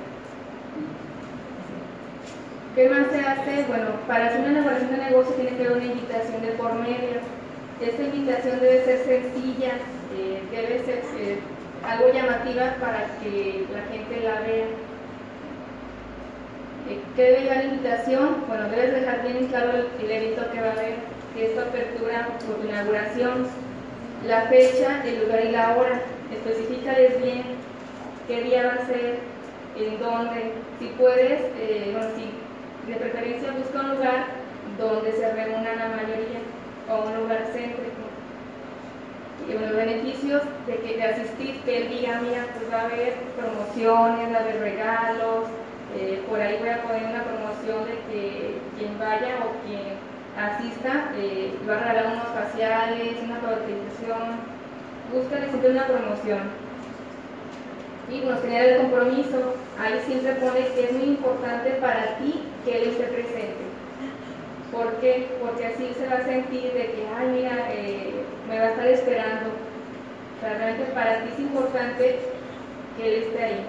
¿Qué 2.74 2.88
más 2.88 3.10
se 3.10 3.20
hace? 3.20 3.64
Bueno, 3.66 3.86
para 4.06 4.26
hacer 4.26 4.40
una 4.40 4.50
elaboración 4.50 4.90
de 4.92 4.98
negocio 4.98 5.34
tiene 5.34 5.56
que 5.56 5.64
haber 5.64 5.78
una 5.78 5.86
invitación 5.86 6.42
de 6.42 6.52
por 6.52 6.74
medio. 6.74 7.18
Esta 7.80 8.02
invitación 8.02 8.60
debe 8.60 8.84
ser 8.84 8.98
sencilla, 9.04 9.72
eh, 10.14 10.42
debe 10.52 10.84
ser 10.84 11.02
eh, 11.18 11.38
algo 11.88 12.12
llamativa 12.12 12.74
para 12.80 13.06
que 13.20 13.66
la 13.72 13.82
gente 13.90 14.20
la 14.20 14.40
vea. 14.40 14.66
Eh, 16.88 17.00
¿Qué 17.16 17.22
debe 17.22 17.44
la 17.44 17.64
invitación? 17.64 18.44
Bueno, 18.46 18.68
debes 18.68 18.92
dejar 18.92 19.22
bien 19.22 19.46
claro 19.46 19.72
el, 20.00 20.10
evento 20.10 20.50
que 20.52 20.60
va 20.60 20.68
a 20.68 20.72
haber, 20.72 20.94
que 21.34 21.46
es 21.46 21.54
tu 21.54 21.60
apertura 21.60 22.28
o 22.28 22.44
tu 22.44 22.68
inauguración, 22.68 23.46
la 24.26 24.42
fecha, 24.42 25.02
el 25.04 25.24
lugar 25.24 25.44
y 25.44 25.52
la 25.52 25.76
hora. 25.76 26.00
Especificales 26.32 27.22
bien 27.22 27.42
qué 28.26 28.42
día 28.42 28.66
va 28.66 28.82
a 28.82 28.86
ser, 28.86 29.18
en 29.76 29.98
dónde. 29.98 30.52
Si 30.78 30.86
puedes, 30.98 31.40
bueno, 31.92 32.08
si 32.16 32.92
de 32.92 32.98
preferencia 32.98 33.52
busca 33.52 33.80
un 33.80 33.90
lugar 33.96 34.26
donde 34.78 35.12
se 35.12 35.32
reúnan 35.32 35.78
la 35.78 35.88
mayoría 35.88 36.40
o 36.90 37.08
un 37.08 37.16
lugar 37.22 37.46
céntrico. 37.52 37.97
Y 39.46 39.52
los 39.52 39.76
beneficios 39.76 40.42
de, 40.66 40.76
que, 40.76 40.96
de 40.96 41.04
asistir, 41.04 41.60
que 41.62 41.82
él 41.82 41.88
diga, 41.90 42.20
mira, 42.20 42.46
pues 42.54 42.72
va 42.72 42.82
a 42.82 42.84
haber 42.84 43.14
promociones, 43.36 44.32
va 44.32 44.36
a 44.36 44.40
haber 44.40 44.60
regalos, 44.60 45.44
eh, 45.96 46.22
por 46.28 46.40
ahí 46.40 46.56
voy 46.58 46.68
a 46.68 46.82
poner 46.82 47.04
una 47.04 47.24
promoción 47.24 47.84
de 47.84 47.94
que 48.10 48.58
quien 48.78 48.98
vaya 48.98 49.36
o 49.44 49.64
quien 49.64 49.96
asista 50.36 51.12
eh, 51.16 51.54
va 51.68 51.76
a 51.76 51.78
regalar 51.78 52.06
unos 52.12 52.28
faciales, 52.28 53.16
una 53.24 53.36
autorización, 53.36 54.40
búscale 55.12 55.48
siempre 55.48 55.70
una 55.70 55.86
promoción 55.86 56.68
y 58.10 58.20
bueno, 58.20 58.38
tener 58.38 58.68
el 58.70 58.76
compromiso, 58.78 59.54
ahí 59.78 60.00
siempre 60.06 60.32
pone 60.34 60.66
que 60.74 60.84
es 60.84 60.92
muy 60.92 61.08
importante 61.08 61.72
para 61.72 62.16
ti 62.18 62.42
que 62.64 62.76
él 62.76 62.88
esté 62.88 63.04
presente. 63.04 63.68
¿Por 64.72 64.92
qué? 65.00 65.28
Porque 65.40 65.66
así 65.66 65.90
se 65.98 66.06
va 66.06 66.16
a 66.16 66.24
sentir 66.24 66.72
de 66.72 66.92
que, 66.92 67.06
ay, 67.16 67.28
mira, 67.28 67.68
eh, 67.70 68.14
me 68.48 68.58
va 68.58 68.66
a 68.66 68.70
estar 68.70 68.86
esperando. 68.86 69.50
realmente 70.40 70.84
para 70.92 71.22
ti 71.22 71.30
es 71.32 71.38
importante 71.40 72.18
que 72.96 73.06
él 73.06 73.22
esté 73.24 73.44
ahí. 73.44 73.66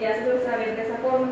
Y 0.00 0.04
hazlo 0.04 0.40
saber 0.44 0.76
de 0.76 0.82
esa 0.82 0.96
forma. 0.96 1.28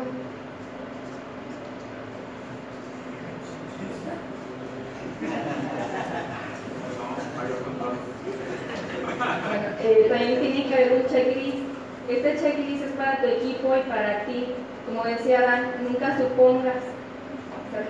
Bueno, 9.47 9.67
eh, 9.81 10.05
también 10.09 10.39
tiene 10.39 10.67
que 10.67 10.73
haber 10.73 10.93
un 10.93 11.07
checklist 11.07 11.63
este 12.09 12.35
checklist 12.37 12.83
es 12.83 12.91
para 12.91 13.21
tu 13.21 13.27
equipo 13.27 13.75
y 13.77 13.89
para 13.89 14.25
ti. 14.25 14.47
Como 14.85 15.03
decía 15.03 15.41
Dan, 15.41 15.71
nunca 15.83 16.17
supongas. 16.17 16.83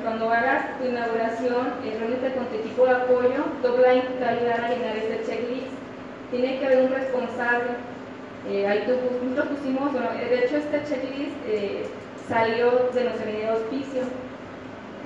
Cuando 0.01 0.29
hagas 0.31 0.77
tu 0.77 0.85
inauguración, 0.85 1.73
reúnete 1.83 2.33
con 2.33 2.45
tu 2.47 2.55
equipo 2.55 2.85
de 2.85 2.91
apoyo. 2.91 3.43
Topline 3.61 4.01
te 4.01 4.23
va 4.23 4.29
a 4.29 4.65
a 4.65 4.69
llenar 4.69 4.97
este 4.97 5.23
checklist. 5.25 5.71
Tiene 6.31 6.59
que 6.59 6.65
haber 6.65 6.85
un 6.85 6.91
responsable. 6.91 7.71
Eh, 8.49 8.67
ahí 8.67 8.83
tú, 8.85 8.93
nosotros 9.25 9.57
pusimos, 9.57 9.91
bueno, 9.93 10.11
de 10.11 10.45
hecho 10.45 10.57
este 10.57 10.83
checklist 10.83 11.35
eh, 11.47 11.85
salió 12.27 12.89
de 12.93 13.03
nuestro 13.03 13.31
de 13.31 13.47
auspicio. 13.47 14.01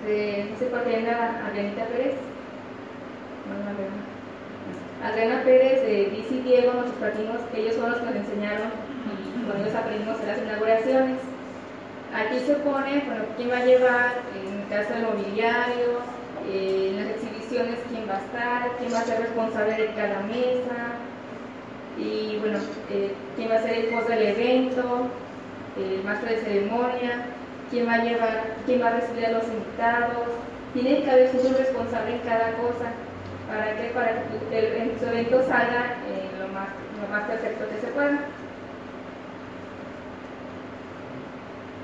No 0.07 0.57
sé 0.57 0.65
por 0.67 0.83
qué 0.83 1.01
era 1.01 1.45
Adrianita 1.47 1.85
Pérez. 1.85 2.15
Adriana 5.03 5.43
Pérez, 5.43 5.81
eh, 5.83 6.11
Dice 6.15 6.35
y 6.35 6.41
Diego, 6.41 6.73
nuestros 6.73 6.95
patinos, 6.95 7.41
ellos 7.55 7.75
son 7.75 7.91
los 7.91 7.99
que 7.99 8.05
nos 8.05 8.15
enseñaron 8.15 8.71
con 9.47 9.61
ellos 9.61 9.75
aprendimos 9.75 10.19
en 10.21 10.27
las 10.27 10.41
inauguraciones. 10.41 11.19
Aquí 12.13 12.39
se 12.39 12.53
pone, 12.55 13.03
bueno, 13.05 13.25
quién 13.35 13.51
va 13.51 13.57
a 13.57 13.65
llevar, 13.65 14.11
en 14.33 14.61
el 14.61 14.67
caso 14.69 14.93
del 14.93 15.03
mobiliario, 15.03 15.99
eh, 16.49 16.89
en 16.91 16.97
las 16.97 17.15
exhibiciones 17.15 17.79
quién 17.89 18.07
va 18.09 18.15
a 18.15 18.25
estar, 18.25 18.77
quién 18.79 18.93
va 18.93 18.99
a 18.99 19.03
ser 19.03 19.21
responsable 19.21 19.73
de 19.73 19.93
cada 19.93 20.21
mesa, 20.21 20.95
y 21.97 22.37
bueno, 22.39 22.59
eh, 22.89 23.13
quién 23.35 23.51
va 23.51 23.55
a 23.55 23.61
ser 23.61 23.73
el 23.73 23.85
post 23.87 24.07
del 24.07 24.21
evento, 24.21 25.07
el 25.77 26.03
maestro 26.03 26.29
de 26.29 26.37
ceremonia, 26.37 27.25
quién 27.69 27.87
va 27.87 27.95
a 27.95 28.03
llevar, 28.03 28.43
quién 28.65 28.81
va 28.81 28.87
a 28.87 28.99
recibir 28.99 29.25
a 29.25 29.31
los 29.31 29.43
invitados, 29.45 30.27
tiene 30.73 31.03
que 31.03 31.11
haber 31.11 31.29
un 31.33 31.57
responsable 31.57 32.15
en 32.15 32.19
cada 32.19 32.53
cosa, 32.53 32.91
para 33.47 33.75
que 33.75 33.89
para 33.89 34.23
que 34.49 34.59
el, 34.59 34.65
evento 35.01 35.41
salga 35.47 35.95
lo, 36.39 36.47
más, 36.49 36.69
lo 37.01 37.07
más 37.09 37.23
perfecto 37.27 37.65
que 37.69 37.81
se 37.81 37.87
pueda. 37.93 38.19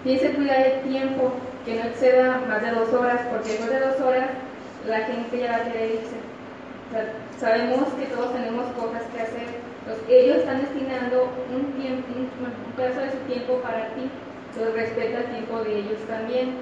Tienes 0.03 0.21
que 0.21 0.33
cuidar 0.33 0.59
el 0.59 0.81
tiempo, 0.81 1.31
que 1.63 1.75
no 1.75 1.83
exceda 1.83 2.41
más 2.45 2.61
de 2.61 2.71
dos 2.71 2.91
horas, 2.91 3.21
porque 3.31 3.51
después 3.51 3.69
de 3.69 3.79
dos 3.79 4.01
horas 4.01 4.29
la 4.85 4.99
gente 5.05 5.39
ya 5.39 5.51
va 5.51 5.57
a 5.57 5.63
querer 5.63 5.91
irse. 5.91 6.17
sabemos 7.39 7.87
que 7.93 8.07
todos 8.07 8.33
tenemos 8.33 8.65
cosas 8.73 9.03
que 9.13 9.21
hacer. 9.21 9.47
ellos 10.09 10.37
están 10.37 10.59
destinando 10.59 11.31
un, 11.55 11.71
tiempo, 11.81 12.07
un, 12.19 12.73
pedazo 12.73 12.99
de 12.99 13.11
su 13.11 13.17
tiempo 13.31 13.61
para 13.61 13.87
ti. 13.95 14.09
Entonces 14.49 14.75
respeta 14.75 15.19
el 15.19 15.25
tiempo 15.27 15.63
de 15.63 15.79
ellos 15.79 15.99
también. 16.05 16.55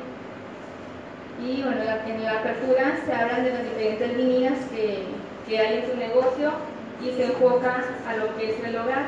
Y 1.43 1.63
bueno, 1.63 1.81
en 1.81 2.23
la 2.23 2.39
apertura 2.39 2.99
se 3.03 3.11
hablan 3.11 3.43
de 3.43 3.53
las 3.53 3.63
diferentes 3.63 4.17
líneas 4.17 4.59
que, 4.71 5.03
que 5.47 5.59
hay 5.59 5.79
en 5.79 5.89
su 5.89 5.97
negocio 5.97 6.51
y 7.01 7.09
se 7.13 7.25
enfoca 7.25 7.83
a 8.07 8.15
lo 8.17 8.37
que 8.37 8.51
es 8.51 8.63
el 8.63 8.75
hogar. 8.77 9.05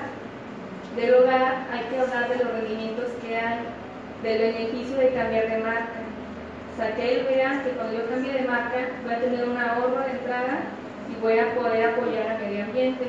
Del 0.95 1.13
hogar 1.13 1.67
hay 1.71 1.83
que 1.91 1.99
hablar 1.99 2.29
de 2.29 2.43
los 2.43 2.51
rendimientos 2.51 3.09
que 3.21 3.37
hay 3.37 3.59
del 4.23 4.39
beneficio 4.39 4.97
de 4.97 5.13
cambiar 5.13 5.49
de 5.49 5.57
marca. 5.57 5.99
O 6.73 6.75
sea, 6.77 6.95
que 6.95 7.25
cuando 7.75 7.93
yo 7.93 8.09
cambie 8.09 8.33
de 8.33 8.47
marca 8.47 8.79
voy 9.03 9.13
a 9.13 9.19
tener 9.19 9.47
un 9.47 9.57
ahorro 9.57 9.99
de 9.99 10.11
entrada 10.11 10.63
y 11.11 11.21
voy 11.21 11.37
a 11.37 11.53
poder 11.53 11.89
apoyar 11.89 12.31
al 12.31 12.39
medio 12.39 12.63
ambiente. 12.63 13.05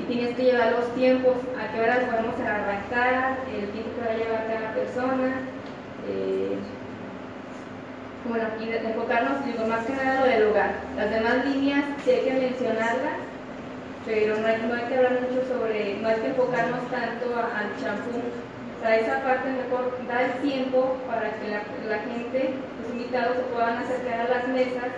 Y 0.00 0.04
tienes 0.04 0.34
que 0.36 0.44
llevar 0.44 0.72
los 0.72 0.94
tiempos, 0.94 1.36
a 1.60 1.70
qué 1.70 1.80
horas 1.80 1.98
podemos 2.04 2.34
arrancar, 2.40 3.36
el 3.52 3.68
tiempo 3.68 3.90
que 3.94 4.06
va 4.06 4.12
a 4.12 4.16
llevar 4.16 4.46
cada 4.46 4.74
persona. 4.74 5.40
Eh, 6.08 6.56
bueno, 8.24 8.44
y 8.60 8.86
enfocarnos, 8.86 9.44
digo, 9.44 9.66
más 9.66 9.84
que 9.84 9.92
nada 9.92 10.20
lo 10.20 10.26
del 10.26 10.48
lugar. 10.48 10.70
Las 10.96 11.10
demás 11.10 11.44
líneas 11.44 11.84
sí 12.04 12.10
hay 12.10 12.20
que 12.20 12.32
mencionarlas, 12.32 13.18
pero 14.06 14.38
no 14.38 14.46
hay, 14.46 14.62
no 14.62 14.74
hay 14.74 14.84
que 14.84 14.96
hablar 14.96 15.18
mucho 15.20 15.46
sobre, 15.46 15.98
no 16.00 16.08
hay 16.08 16.16
que 16.16 16.28
enfocarnos 16.28 16.90
tanto 16.90 17.36
al 17.36 17.82
champú 17.82 18.22
sea, 18.82 18.98
esa 18.98 19.22
parte 19.22 19.48
mejor 19.48 19.94
da 20.08 20.26
el 20.26 20.32
tiempo 20.42 20.96
para 21.06 21.30
que 21.38 21.48
la, 21.48 21.98
gente, 22.00 22.54
los 22.82 22.90
invitados 22.90 23.36
se 23.36 23.42
puedan 23.54 23.78
acercar 23.78 24.20
a 24.20 24.28
las 24.28 24.48
mesas 24.48 24.90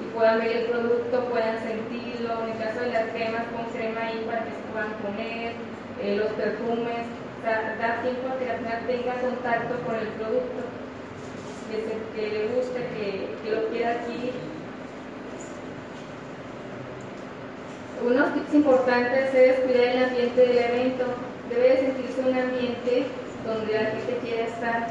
y 0.00 0.04
puedan 0.14 0.38
ver 0.38 0.56
el 0.56 0.64
producto, 0.66 1.24
puedan 1.26 1.58
sentirlo, 1.58 2.44
en 2.44 2.52
el 2.52 2.58
caso 2.58 2.80
de 2.80 2.92
las 2.92 3.10
cremas 3.10 3.42
con 3.50 3.66
crema 3.74 4.00
ahí 4.06 4.22
para 4.26 4.44
que 4.44 4.54
se 4.54 4.62
puedan 4.70 4.94
poner, 5.02 5.52
eh, 6.00 6.16
los 6.16 6.30
perfumes, 6.38 7.06
o 7.42 7.44
da 7.44 8.02
tiempo 8.02 8.28
a 8.30 8.38
que 8.38 8.46
la 8.46 8.54
persona 8.54 8.86
tenga 8.86 9.14
contacto 9.18 9.74
con 9.84 9.96
el 9.96 10.08
producto, 10.14 10.62
que, 12.14 12.30
le 12.30 12.46
guste, 12.54 12.78
que, 12.94 13.50
lo 13.50 13.68
quiera 13.68 13.90
adquirir. 13.90 14.34
Unos 18.06 18.34
tips 18.34 18.54
importantes 18.54 19.34
es 19.34 19.60
cuidar 19.60 19.88
el 19.88 20.04
ambiente 20.04 20.40
del 20.40 20.58
evento. 20.58 21.04
Debe 21.48 21.76
sentirse 21.76 22.20
un 22.20 22.38
ambiente 22.38 23.06
donde 23.46 23.72
la 23.72 23.90
gente 23.90 24.18
quiere 24.22 24.44
estar, 24.44 24.88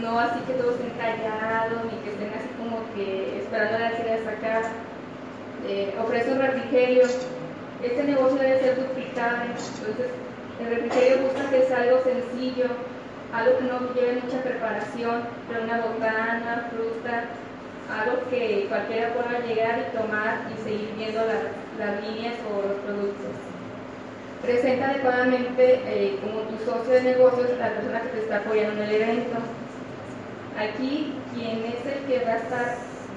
no 0.00 0.18
así 0.18 0.40
que 0.46 0.54
todos 0.54 0.74
estén 0.74 0.90
callados 0.98 1.84
ni 1.84 1.98
que 2.00 2.10
estén 2.10 2.32
así 2.34 2.48
como 2.58 2.82
que 2.94 3.38
esperando 3.38 3.78
la 3.78 3.90
de 3.90 4.24
sacar. 4.24 4.62
Eh, 5.66 5.94
ofrece 6.00 6.32
un 6.32 6.38
refrigerio. 6.38 7.02
Este 7.82 8.04
negocio 8.04 8.38
debe 8.38 8.60
ser 8.60 8.76
duplicable, 8.76 9.46
entonces 9.46 10.10
el 10.60 10.66
refrigerio 10.66 11.24
busca 11.24 11.50
que 11.50 11.62
sea 11.62 11.82
algo 11.82 12.02
sencillo, 12.02 12.66
algo 13.32 13.58
que 13.58 13.64
no 13.64 13.94
lleve 13.94 14.22
mucha 14.22 14.42
preparación, 14.42 15.22
pero 15.48 15.64
una 15.64 15.80
botana, 15.80 16.70
fruta, 16.70 17.24
algo 17.92 18.28
que 18.30 18.66
cualquiera 18.68 19.12
pueda 19.12 19.40
llegar 19.40 19.78
y 19.78 19.96
tomar 19.96 20.46
y 20.52 20.62
seguir 20.62 20.94
viendo 20.96 21.20
las 21.78 22.02
líneas 22.02 22.34
o 22.50 22.66
los 22.66 22.80
productos. 22.80 23.45
Presenta 24.42 24.90
adecuadamente 24.90 25.80
eh, 25.86 26.18
como 26.20 26.40
tu 26.42 26.58
socio 26.64 26.92
de 26.92 27.02
negocios 27.02 27.50
a 27.52 27.68
la 27.68 27.74
persona 27.74 28.00
que 28.02 28.08
te 28.08 28.18
está 28.20 28.36
apoyando 28.38 28.82
en 28.82 28.88
el 28.88 28.94
evento. 28.94 29.36
Aquí, 30.58 31.14
quien 31.34 31.64
es 31.64 31.84
el 31.86 32.04
que 32.06 32.24
va 32.24 32.32
a 32.32 32.36
estar 32.36 32.76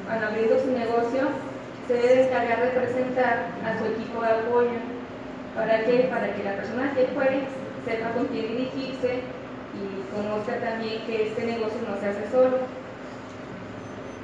abriendo 0.09 0.59
su 0.59 0.71
negocio, 0.71 1.29
se 1.87 1.93
debe 1.93 2.27
encargar 2.27 2.61
de 2.61 2.79
presentar 2.79 3.47
a 3.65 3.79
su 3.79 3.85
equipo 3.85 4.21
de 4.21 4.29
apoyo. 4.29 4.79
¿Para 5.55 5.83
qué? 5.83 6.07
Para 6.09 6.33
que 6.33 6.43
la 6.43 6.55
persona 6.55 6.93
que 6.93 7.07
fue 7.13 7.41
sepa 7.85 8.11
con 8.11 8.27
quién 8.27 8.47
dirigirse 8.47 9.21
y 9.73 10.15
conozca 10.15 10.59
también 10.59 11.01
que 11.05 11.27
este 11.27 11.45
negocio 11.45 11.79
no 11.87 11.99
se 11.99 12.07
hace 12.07 12.29
solo. 12.31 12.57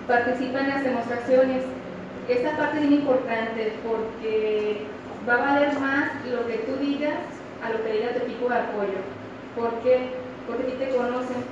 Participa 0.08 0.60
en 0.60 0.70
las 0.70 0.84
demostraciones. 0.84 1.64
Esta 2.28 2.58
parte 2.58 2.80
es 2.80 2.92
importante 2.92 3.74
porque 3.88 4.86
va 5.28 5.34
a 5.34 5.38
valer 5.38 5.80
más 5.80 6.26
lo 6.26 6.46
que 6.48 6.58
tú 6.60 6.76
digas 6.78 7.18
a 7.64 7.72
lo 7.72 7.84
que 7.84 7.94
diga 7.94 8.14
tu 8.14 8.20
equipo 8.20 8.50
de 8.50 8.56
apoyo. 8.56 9.00
¿Por 9.56 9.80
qué? 9.82 10.12
Porque 10.48 10.64
a 10.64 10.66
ti 10.68 10.72
te 10.74 10.96
conocen. 10.96 11.44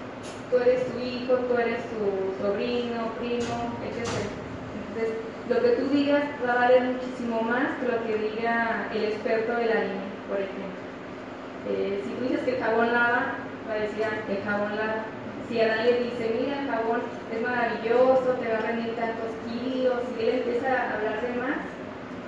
Tú 0.52 0.58
eres 0.58 0.86
tu 0.92 1.00
hijo, 1.00 1.34
tú 1.34 1.58
eres 1.58 1.82
tu 1.90 2.44
sobrino, 2.44 3.10
primo, 3.20 3.74
etc. 3.82 4.06
Entonces, 4.78 5.18
lo 5.50 5.62
que 5.62 5.70
tú 5.70 5.90
digas 5.90 6.24
va 6.46 6.54
a 6.54 6.56
valer 6.56 6.84
muchísimo 6.84 7.42
más 7.42 7.80
que 7.80 7.88
lo 7.88 8.04
que 8.06 8.30
diga 8.30 8.88
el 8.94 9.06
experto 9.06 9.54
de 9.54 9.66
la 9.66 9.82
línea, 9.82 10.14
por 10.30 10.38
ejemplo. 10.38 10.84
Eh, 11.70 12.02
si 12.04 12.14
tú 12.14 12.24
dices 12.24 12.42
que 12.46 12.58
el 12.58 12.64
jabón 12.64 12.94
lava, 12.94 13.36
va 13.68 13.74
a 13.74 13.82
decir 13.82 14.04
ah, 14.06 14.22
que 14.28 14.38
el 14.38 14.44
jabón 14.44 14.76
lava. 14.76 15.06
Si 15.50 15.60
a 15.60 15.76
nadie 15.76 16.04
dice, 16.04 16.36
mira, 16.40 16.62
el 16.62 16.70
jabón 16.70 17.02
es 17.34 17.42
maravilloso, 17.42 18.38
te 18.40 18.50
va 18.50 18.58
a 18.60 18.62
rendir 18.62 18.96
tantos 18.96 19.32
kilos, 19.48 20.00
y 20.18 20.22
él 20.22 20.30
empieza 20.40 20.68
a 20.68 20.94
hablar 20.94 21.22
de 21.22 21.42
más, 21.42 21.58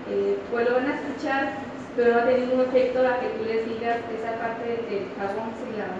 eh, 0.09 0.37
pues 0.51 0.69
lo 0.69 0.75
van 0.75 0.89
a 0.89 0.95
escuchar, 0.95 1.49
pero 1.95 2.11
no 2.11 2.17
va 2.17 2.23
a 2.23 2.25
tener 2.25 2.41
ningún 2.41 2.61
efecto 2.61 2.99
a 3.07 3.19
que 3.19 3.29
tú 3.29 3.45
les 3.45 3.65
digas 3.67 3.97
esa 4.13 4.37
parte 4.37 4.65
del 4.65 5.09
jabón 5.17 5.49
se 5.57 5.77
lava. 5.77 5.97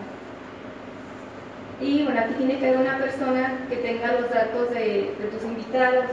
Y 1.81 2.03
bueno, 2.03 2.21
aquí 2.21 2.33
tiene 2.35 2.59
que 2.59 2.67
haber 2.67 2.79
una 2.79 2.99
persona 2.99 3.65
que 3.69 3.77
tenga 3.77 4.13
los 4.13 4.29
datos 4.29 4.69
de, 4.69 5.13
tus 5.31 5.43
invitados, 5.43 6.05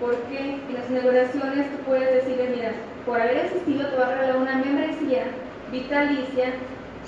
porque 0.00 0.60
en 0.68 0.74
las 0.74 0.88
inauguraciones 0.90 1.70
tú 1.70 1.78
puedes 1.86 2.24
decirle, 2.24 2.54
mira, 2.54 2.72
por 3.04 3.20
haber 3.20 3.38
existido 3.38 3.88
te 3.88 3.96
va 3.96 4.06
a 4.06 4.14
regalar 4.14 4.36
una 4.36 4.56
membresía 4.56 5.24
vitalicia 5.72 6.52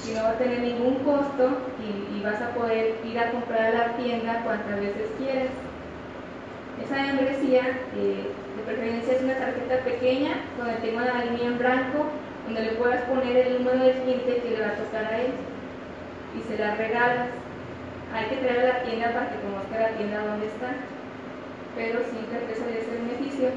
y 0.09 0.15
no 0.15 0.23
va 0.23 0.31
a 0.31 0.39
tener 0.39 0.61
ningún 0.61 0.97
costo 1.05 1.51
y, 1.79 2.17
y, 2.17 2.23
vas 2.25 2.41
a 2.41 2.55
poder 2.55 2.97
ir 3.05 3.19
a 3.19 3.31
comprar 3.31 3.75
a 3.75 3.79
la 3.79 3.97
tienda 3.97 4.43
cuantas 4.43 4.81
veces 4.81 5.11
quieras. 5.19 5.51
Esa 6.79 7.03
membresía 7.03 7.63
eh, 7.97 8.31
de 8.57 8.63
preferencia 8.65 9.15
es 9.15 9.23
una 9.23 9.35
tarjeta 9.35 9.85
pequeña 9.85 10.43
donde 10.57 10.75
tengo 10.75 11.01
la 11.01 11.25
línea 11.25 11.47
en 11.47 11.59
blanco, 11.59 12.07
donde 12.45 12.63
le 12.63 12.73
puedas 12.73 13.03
poner 13.03 13.37
el 13.37 13.59
número 13.59 13.85
de 13.85 13.93
cliente 14.03 14.41
que 14.43 14.51
le 14.51 14.61
va 14.61 14.69
a 14.69 14.77
tocar 14.77 15.05
a 15.05 15.21
él 15.21 15.33
y 16.39 16.43
se 16.43 16.59
la 16.59 16.77
regalas. 16.77 17.29
Hay 18.15 18.27
que 18.27 18.37
traer 18.37 18.61
a 18.61 18.79
la 18.79 18.83
tienda 18.83 19.13
para 19.13 19.31
que 19.31 19.41
conozca 19.41 19.79
la 19.79 19.97
tienda 19.97 20.25
donde 20.25 20.47
está, 20.47 20.71
pero 21.77 22.01
siempre 22.11 22.39
que 22.41 22.61
de 22.61 22.81
ese 22.81 22.91
beneficio. 22.91 23.49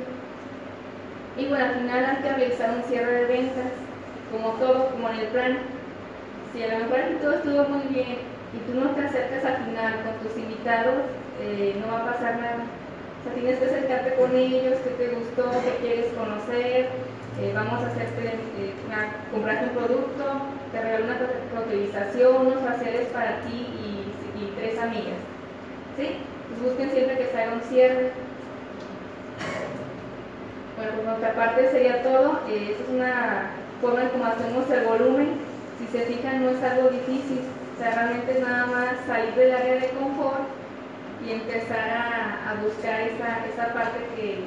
Y 1.38 1.48
bueno, 1.48 1.66
al 1.66 1.74
final 1.74 2.06
hay 2.06 2.18
que 2.18 2.34
realizar 2.34 2.70
un 2.70 2.84
cierre 2.84 3.14
de 3.14 3.26
ventas, 3.26 3.74
como 4.32 4.52
todo, 4.60 4.90
como 4.90 5.10
en 5.10 5.20
el 5.20 5.28
plan. 5.28 5.58
Si 6.54 6.62
a 6.62 6.68
lo 6.68 6.86
mejor 6.86 7.00
aquí 7.00 7.16
todo 7.22 7.34
estuvo 7.34 7.64
muy 7.70 7.88
bien 7.88 8.18
y 8.54 8.58
tú 8.70 8.80
no 8.80 8.92
te 8.92 9.06
acercas 9.06 9.44
al 9.44 9.66
final 9.66 9.94
con 10.04 10.28
tus 10.28 10.38
invitados, 10.38 11.02
eh, 11.42 11.76
no 11.82 11.92
va 11.92 12.02
a 12.02 12.14
pasar 12.14 12.38
nada 12.38 12.66
tienes 13.32 13.60
que 13.60 13.66
acercarte 13.66 14.16
con 14.16 14.36
ellos, 14.36 14.78
qué 14.84 14.90
te 14.92 15.16
gustó, 15.16 15.50
qué 15.64 15.78
quieres 15.82 16.08
conocer, 16.14 16.90
eh, 17.40 17.52
vamos 17.56 17.84
a 17.84 17.88
hacerte, 17.88 18.28
eh, 18.28 18.74
comprarte 19.32 19.66
un 19.66 19.76
producto, 19.76 20.24
te 20.72 20.82
regalo 20.82 21.06
una 21.06 21.62
utilización, 21.62 22.48
unos 22.48 22.62
faciales 22.64 23.08
para 23.08 23.42
ti 23.42 23.68
y, 23.80 24.04
tres 24.58 24.78
amigas. 24.78 25.18
¿Sí? 25.98 26.18
Pues 26.48 26.62
busquen 26.62 26.92
siempre 26.92 27.18
que 27.18 27.26
se 27.26 27.42
haga 27.42 27.54
un 27.54 27.62
cierre. 27.62 28.12
Bueno, 30.78 30.92
por 30.96 31.06
nuestra 31.06 31.34
parte 31.34 31.72
sería 31.72 32.04
todo. 32.04 32.42
Eh, 32.50 32.76
es 32.78 32.90
una 32.94 33.50
forma 33.82 34.04
en 34.04 34.10
cómo 34.10 34.26
hacemos 34.26 34.70
el 34.70 34.86
volumen. 34.86 35.30
Si 35.80 35.88
se 35.88 36.06
fijan, 36.06 36.44
no 36.44 36.52
es 36.52 36.64
algo 36.64 36.90
difícil. 36.90 37.42
O 37.76 37.82
sea, 37.82 37.96
realmente 37.96 38.34
es 38.34 38.42
nada 38.42 38.66
más 38.68 38.90
salir 39.08 39.34
del 39.34 39.56
área 39.56 39.74
de 39.76 39.90
confort 39.90 40.44
y 41.26 41.32
empezar 41.32 41.90
a, 41.90 42.56
buscar 42.64 43.02
esa, 43.02 43.46
esa, 43.48 43.74
parte 43.74 44.00
que 44.16 44.44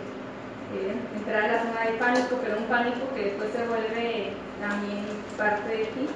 entrar 1.17 1.45
a 1.45 1.53
la 1.53 1.63
zona 1.63 1.91
de 1.91 1.99
pánico, 1.99 2.39
pero 2.43 2.59
un 2.59 2.67
pánico 2.67 3.09
que 3.15 3.25
después 3.25 3.51
se 3.51 3.67
vuelve 3.67 4.33
también 4.61 5.05
parte 5.37 5.69
de 5.69 5.85
ti. 5.85 6.09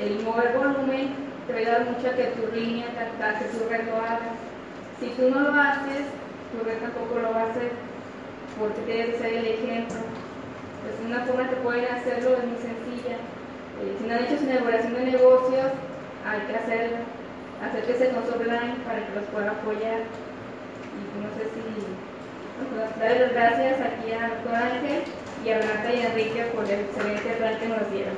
El 0.00 0.22
mover 0.24 0.56
volumen 0.56 1.14
te 1.46 1.52
va 1.52 1.58
a 1.58 1.62
ayudar 1.62 1.84
mucho 1.90 2.08
a 2.08 2.16
que 2.16 2.24
tu 2.36 2.54
línea, 2.54 2.86
a 2.88 3.38
que 3.38 3.44
tu 3.46 3.68
red 3.68 3.86
lo 3.86 3.96
hagas. 3.96 4.36
Si 4.98 5.08
tú 5.10 5.30
no 5.30 5.40
lo 5.40 5.60
haces, 5.60 6.08
tu 6.52 6.64
red 6.64 6.78
tampoco 6.78 7.18
lo 7.20 7.32
va 7.32 7.42
a 7.42 7.50
hacer, 7.50 7.72
porque 8.58 8.80
tienes 8.82 9.06
que 9.10 9.18
ser 9.18 9.32
el 9.34 9.46
ejemplo. 9.46 10.00
Pues 10.80 10.94
una 11.04 11.24
forma 11.24 11.48
que 11.48 11.56
pueden 11.56 11.84
hacerlo 11.84 12.36
es 12.36 12.44
muy 12.44 12.56
sencilla. 12.56 13.16
Eh, 13.16 13.96
si 13.98 14.06
no 14.06 14.14
han 14.14 14.24
hecho 14.24 14.38
su 14.38 14.44
inauguración 14.44 14.94
de 14.94 15.04
negocios, 15.04 15.68
hay 16.24 16.40
que 16.46 16.56
hacerlo 16.56 17.19
acérquese 17.62 18.10
con 18.10 18.26
su 18.26 18.32
online 18.32 18.76
para 18.84 19.06
que 19.06 19.14
los 19.14 19.24
pueda 19.26 19.50
apoyar. 19.50 20.02
Y 20.90 21.20
no 21.20 21.28
sé 21.36 21.50
si 21.54 21.60
darle 22.98 23.20
las 23.20 23.32
gracias 23.32 23.80
aquí 23.80 24.12
a 24.12 24.28
doctor 24.28 24.54
Ángel 24.54 25.02
y 25.44 25.50
a 25.50 25.58
Renata 25.58 25.92
y 25.94 26.00
a 26.00 26.08
Enrique 26.08 26.44
por 26.54 26.64
el 26.64 26.80
excelente 26.80 27.30
plan 27.38 27.58
que 27.58 27.68
nos 27.68 27.90
dieron. 27.90 28.14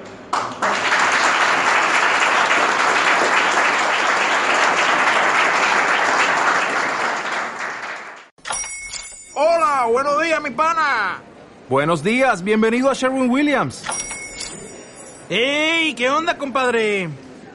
Hola, 9.35 9.87
buenos 9.90 10.22
días, 10.22 10.42
mi 10.42 10.50
pana. 10.50 11.20
Buenos 11.68 12.02
días, 12.02 12.42
bienvenido 12.42 12.90
a 12.90 12.94
Sherwin 12.94 13.31
Williams. 13.31 13.85
¡Ey! 15.31 15.94
¿Qué 15.94 16.11
onda, 16.11 16.37
compadre? 16.37 17.09